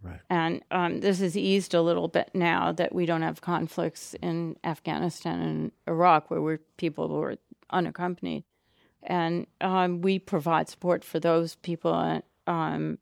[0.04, 0.20] Right.
[0.28, 4.56] And um, this has eased a little bit now that we don't have conflicts in
[4.62, 7.36] Afghanistan and Iraq where we're people who are
[7.70, 8.44] unaccompanied.
[9.02, 12.98] And um, we provide support for those people um,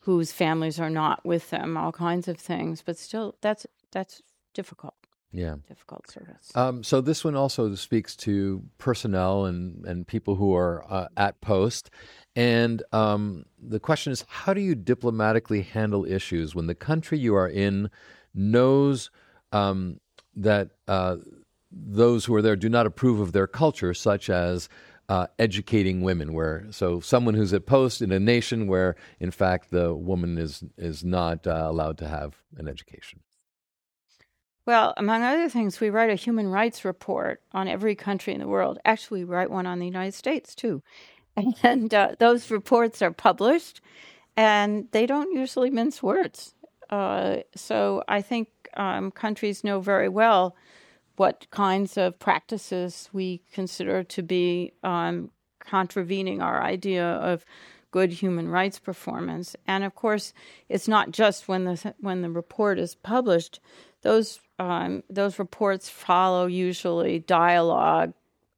[0.00, 2.82] whose families are not with them, all kinds of things.
[2.82, 4.22] But still, that's that's
[4.54, 4.94] difficult.
[5.32, 5.56] Yeah.
[5.68, 6.50] Difficult service.
[6.54, 11.40] Um, so this one also speaks to personnel and, and people who are uh, at
[11.40, 11.90] post.
[12.34, 17.34] And um, the question is how do you diplomatically handle issues when the country you
[17.36, 17.90] are in
[18.34, 19.10] knows
[19.52, 20.00] um,
[20.34, 21.16] that uh,
[21.70, 24.68] those who are there do not approve of their culture, such as
[25.08, 29.70] uh, educating women, where so someone who's at post in a nation where, in fact,
[29.70, 33.20] the woman is is not uh, allowed to have an education.
[34.66, 38.48] Well, among other things, we write a human rights report on every country in the
[38.48, 38.78] world.
[38.84, 40.82] Actually, we write one on the United States too,
[41.62, 43.80] and uh, those reports are published,
[44.36, 46.54] and they don't usually mince words.
[46.90, 50.56] Uh, so I think um, countries know very well
[51.16, 55.30] what kinds of practices we consider to be um,
[55.60, 57.44] contravening our idea of
[57.90, 59.54] good human rights performance.
[59.66, 60.32] And of course,
[60.68, 63.60] it's not just when the when the report is published;
[64.02, 68.12] those um, those reports follow usually dialogue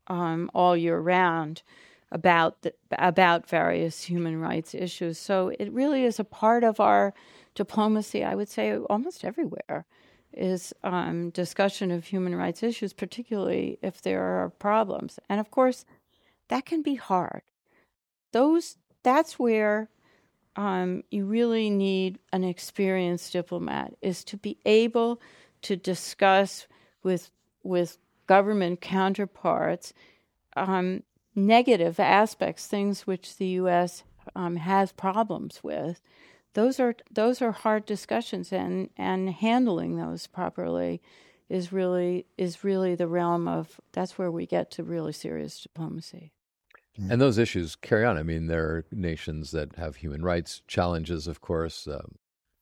[0.09, 1.63] um, all year round
[2.11, 5.19] about the, about various human rights issues.
[5.19, 7.15] So it really is a part of our
[7.55, 8.25] diplomacy.
[8.25, 9.87] I would say almost everywhere
[10.33, 15.19] is um, discussion of human rights issues, particularly if there are problems.
[15.29, 15.85] And of course,
[16.49, 17.43] that can be hard.
[18.33, 19.89] Those that's where
[20.57, 25.21] um, you really need an experienced diplomat is to be able
[25.63, 26.67] to discuss
[27.03, 27.31] with
[27.63, 29.93] with government counterparts
[30.57, 31.03] um,
[31.35, 34.05] negative aspects, things which the U.S.
[34.37, 36.01] Um, has problems with,
[36.55, 41.01] those are those are hard discussions and and handling those properly
[41.49, 46.33] is really is really the realm of that's where we get to really serious diplomacy
[46.99, 48.17] and those issues carry on.
[48.17, 51.87] I mean there are nations that have human rights challenges of course.
[51.87, 52.17] Um,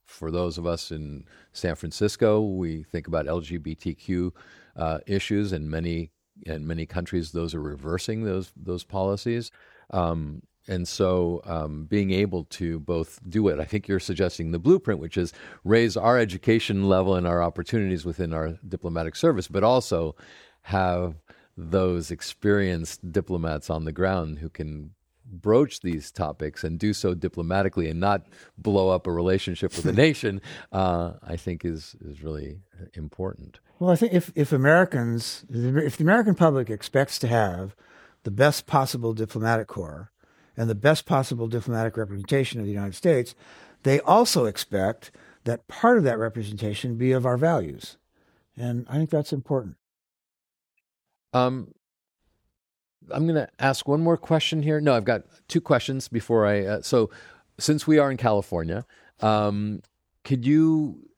[0.05, 4.33] for those of us in san francisco we think about lgbtq
[4.75, 6.11] uh, issues and many
[6.47, 9.51] in many countries those are reversing those those policies.
[9.91, 14.59] Um, and so, um, being able to both do it, I think you're suggesting the
[14.59, 15.33] blueprint, which is
[15.65, 20.15] raise our education level and our opportunities within our diplomatic service, but also
[20.63, 21.15] have
[21.61, 24.91] those experienced diplomats on the ground who can
[25.31, 28.27] broach these topics and do so diplomatically and not
[28.59, 30.41] blow up a relationship with a nation,
[30.73, 32.61] uh, I think is is really
[32.95, 33.61] important.
[33.79, 37.77] Well, I think if if Americans, if the American public expects to have
[38.25, 40.11] the best possible diplomatic corps
[40.57, 43.35] and the best possible diplomatic representation of the United States,
[43.83, 45.11] they also expect
[45.45, 47.97] that part of that representation be of our values.
[48.57, 49.77] And I think that's important.
[51.33, 51.73] Um,
[53.13, 54.81] I'm going to ask one more question here.
[54.81, 56.65] No, I've got two questions before I.
[56.65, 57.11] Uh, so,
[57.59, 58.87] since we are in California,
[59.21, 59.83] um,
[60.25, 61.09] could you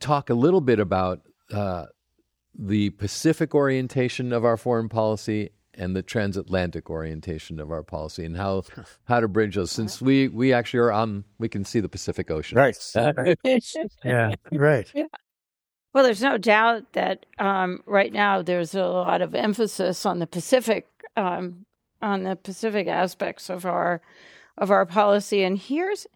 [0.00, 1.20] talk a little bit about
[1.52, 1.86] uh,
[2.56, 8.36] the Pacific orientation of our foreign policy and the transatlantic orientation of our policy and
[8.36, 8.62] how
[9.04, 12.30] how to bridge those since we we actually are on we can see the Pacific
[12.30, 12.58] Ocean.
[12.58, 12.76] Right.
[14.04, 14.34] yeah.
[14.52, 14.92] Right.
[15.92, 20.26] Well, there's no doubt that um, right now there's a lot of emphasis on the
[20.26, 20.86] Pacific
[21.16, 21.64] um,
[22.00, 24.00] on the Pacific aspects of our
[24.56, 26.06] of our policy, and here's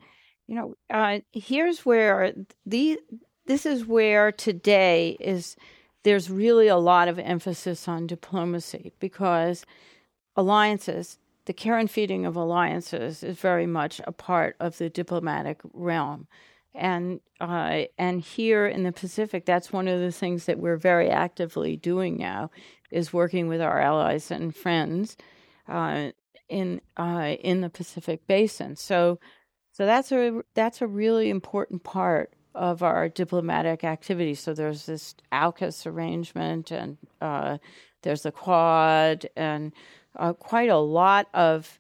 [0.47, 2.33] you know uh, here's where
[2.67, 2.99] the
[3.47, 5.57] this is where today is
[6.05, 9.65] there's really a lot of emphasis on diplomacy because
[10.37, 15.61] alliances, the care and feeding of alliances, is very much a part of the diplomatic
[15.73, 16.27] realm.
[16.75, 21.11] And uh, and here in the Pacific, that's one of the things that we're very
[21.11, 22.51] actively doing now,
[22.91, 25.17] is working with our allies and friends
[25.69, 26.11] uh,
[26.49, 28.77] in uh, in the Pacific Basin.
[28.77, 29.19] So
[29.73, 34.35] so that's a that's a really important part of our diplomatic activity.
[34.35, 37.59] So there's this AUKUS arrangement, and uh,
[38.03, 39.73] there's the Quad, and
[40.17, 41.79] uh, quite a lot of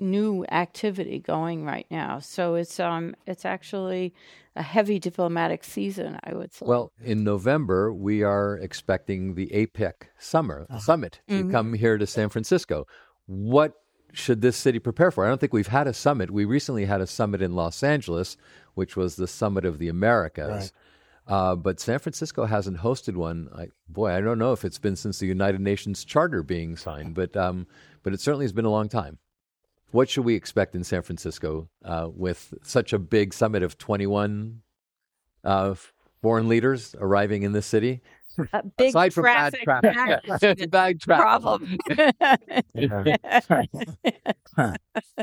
[0.00, 2.18] new activity going right now.
[2.18, 4.14] So it's um it's actually
[4.56, 6.66] a heavy diplomatic season, I would say.
[6.66, 10.80] Well, in November we are expecting the APEC summer uh-huh.
[10.80, 11.50] summit to mm-hmm.
[11.50, 12.86] come here to San Francisco.
[13.26, 13.74] What
[14.12, 15.24] should this city prepare for?
[15.24, 16.30] I don't think we've had a summit.
[16.30, 18.36] We recently had a summit in Los Angeles,
[18.74, 20.48] which was the Summit of the Americas.
[20.48, 20.72] Right.
[21.28, 23.50] Uh, but San Francisco hasn't hosted one.
[23.54, 27.14] I, boy, I don't know if it's been since the United Nations Charter being signed,
[27.14, 27.66] but um,
[28.02, 29.18] but it certainly has been a long time.
[29.90, 34.60] What should we expect in San Francisco uh, with such a big summit of 21
[35.44, 35.74] uh,
[36.20, 38.02] foreign leaders arriving in the city?
[38.52, 39.96] A big Aside from bad traffic,
[40.70, 41.78] bad traffic problem.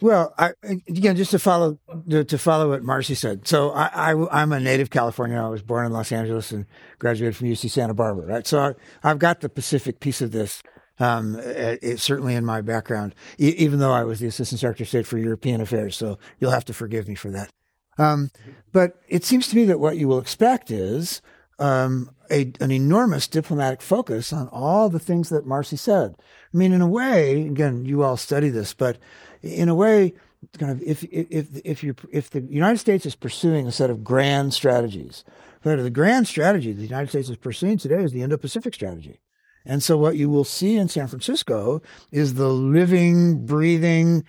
[0.00, 0.52] Well, I,
[0.88, 1.78] again, just to follow
[2.10, 3.48] to, to, follow what Marcie said.
[3.48, 5.38] So I, I, am a native Californian.
[5.38, 6.66] I was born in Los Angeles and
[6.98, 8.26] graduated from UC Santa Barbara.
[8.26, 8.46] Right.
[8.46, 10.62] So I, have got the Pacific piece of this.
[10.98, 14.84] Um, it, it, certainly in my background, e- even though I was the Assistant Secretary
[14.84, 15.96] of State for European Affairs.
[15.96, 17.50] So you'll have to forgive me for that.
[17.98, 18.30] Um,
[18.72, 21.20] but it seems to me that what you will expect is
[21.58, 26.14] um, a, an enormous diplomatic focus on all the things that Marcie said.
[26.18, 28.98] I mean, in a way, again, you all study this, but
[29.42, 30.14] in a way,
[30.58, 34.04] kind of if if if you if the United States is pursuing a set of
[34.04, 35.24] grand strategies,
[35.62, 39.20] the grand strategy the United States is pursuing today is the Indo-Pacific strategy.
[39.66, 44.24] And so what you will see in San Francisco is the living, breathing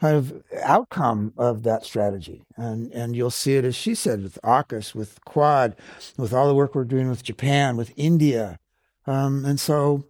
[0.00, 2.44] kind of outcome of that strategy.
[2.56, 5.76] And, and you'll see it, as she said, with AUKUS, with Quad,
[6.18, 8.58] with all the work we're doing with Japan, with India.
[9.06, 10.04] Um, and so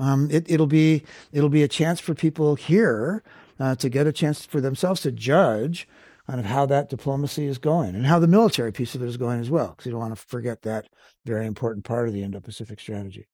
[0.00, 3.22] um, it, it'll be it'll be a chance for people here
[3.60, 5.86] uh, to get a chance for themselves to judge
[6.26, 9.18] kind of how that diplomacy is going and how the military piece of it is
[9.18, 10.88] going as well, because you don't want to forget that
[11.24, 13.26] very important part of the Indo-Pacific strategy.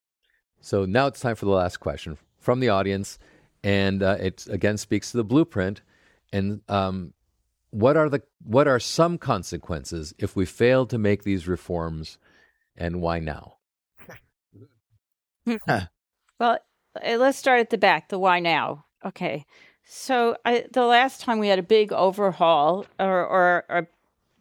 [0.61, 3.19] So now it's time for the last question from the audience,
[3.63, 5.83] and uh, it again speaks to the blueprint.
[6.33, 7.13] And um,
[7.71, 12.19] what are the what are some consequences if we fail to make these reforms,
[12.77, 13.57] and why now?
[15.47, 15.89] well,
[16.41, 16.59] uh,
[17.17, 18.09] let's start at the back.
[18.09, 18.85] The why now?
[19.05, 19.47] Okay.
[19.85, 23.87] So I, the last time we had a big overhaul or, or a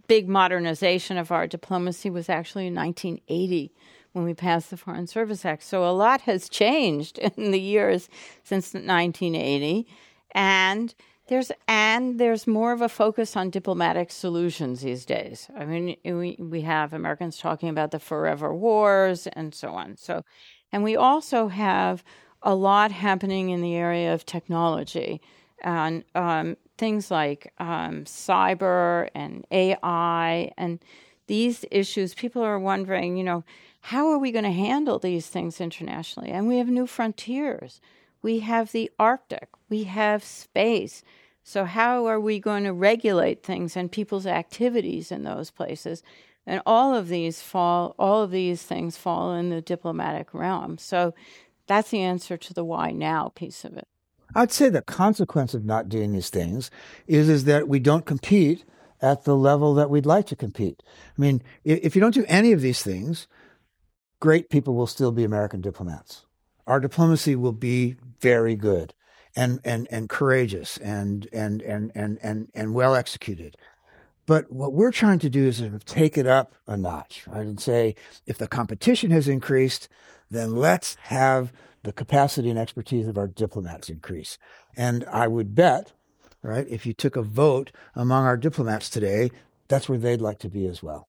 [0.08, 3.72] big modernization of our diplomacy was actually in 1980
[4.14, 5.64] when we passed the Foreign Service Act.
[5.64, 8.10] So a lot has changed in the years
[8.44, 9.88] since 1980,
[10.32, 10.94] and
[11.28, 15.48] there's and there's more of a focus on diplomatic solutions these days.
[15.56, 19.96] I mean, we we have Americans talking about the forever wars and so on.
[19.96, 20.24] So,
[20.72, 22.04] and we also have
[22.42, 25.22] a lot happening in the area of technology
[25.62, 30.80] and um, things like um, cyber and AI and
[31.28, 32.14] these issues.
[32.14, 33.44] People are wondering, you know,
[33.82, 36.30] how are we going to handle these things internationally?
[36.30, 37.80] And we have new frontiers.
[38.22, 39.50] We have the Arctic.
[39.70, 41.04] We have space.
[41.44, 46.04] So, how are we going to regulate things and people's activities in those places?
[46.46, 50.78] And all of these fall, all of these things fall in the diplomatic realm.
[50.78, 51.14] So,
[51.66, 53.88] that's the answer to the why now piece of it.
[54.36, 56.70] I'd say the consequence of not doing these things
[57.08, 58.64] is, is that we don't compete
[59.02, 60.84] at the level that we'd like to compete.
[61.18, 63.28] I mean, if you don't do any of these things,
[64.20, 66.26] great people will still be American diplomats.
[66.68, 68.94] Our diplomacy will be very good
[69.36, 73.56] and, and, and courageous and, and, and, and, and, and well executed.
[74.26, 77.48] But what we're trying to do is sort of take it up a notch, right?
[77.48, 77.96] And say,
[78.28, 79.90] if the competition has increased,
[80.30, 81.52] then let's have
[81.84, 84.38] the capacity and expertise of our diplomats increase.
[84.78, 85.94] And I would bet,
[86.44, 89.32] right, if you took a vote among our diplomats today,
[89.68, 91.08] that's where they'd like to be as well.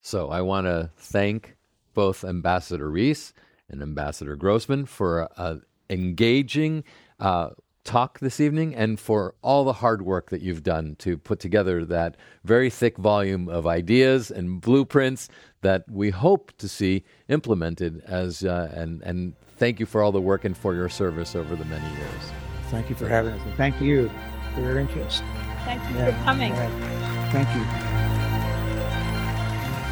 [0.00, 1.56] So I want to thank
[1.94, 3.32] both Ambassador Ries
[3.68, 5.56] and Ambassador Grossman for uh,
[5.88, 6.84] engaging
[7.20, 7.50] uh,
[7.84, 11.84] talk this evening and for all the hard work that you've done to put together
[11.84, 15.28] that very thick volume of ideas and blueprints
[15.60, 20.20] that we hope to see implemented as uh, and and thank you for all the
[20.20, 22.32] work and for your service over the many years.
[22.70, 24.10] Thank you for having us and thank you
[24.54, 25.22] for your interest.
[25.64, 26.18] Thank you yeah.
[26.18, 26.52] for coming.
[26.52, 27.30] Right.
[27.32, 27.93] Thank you.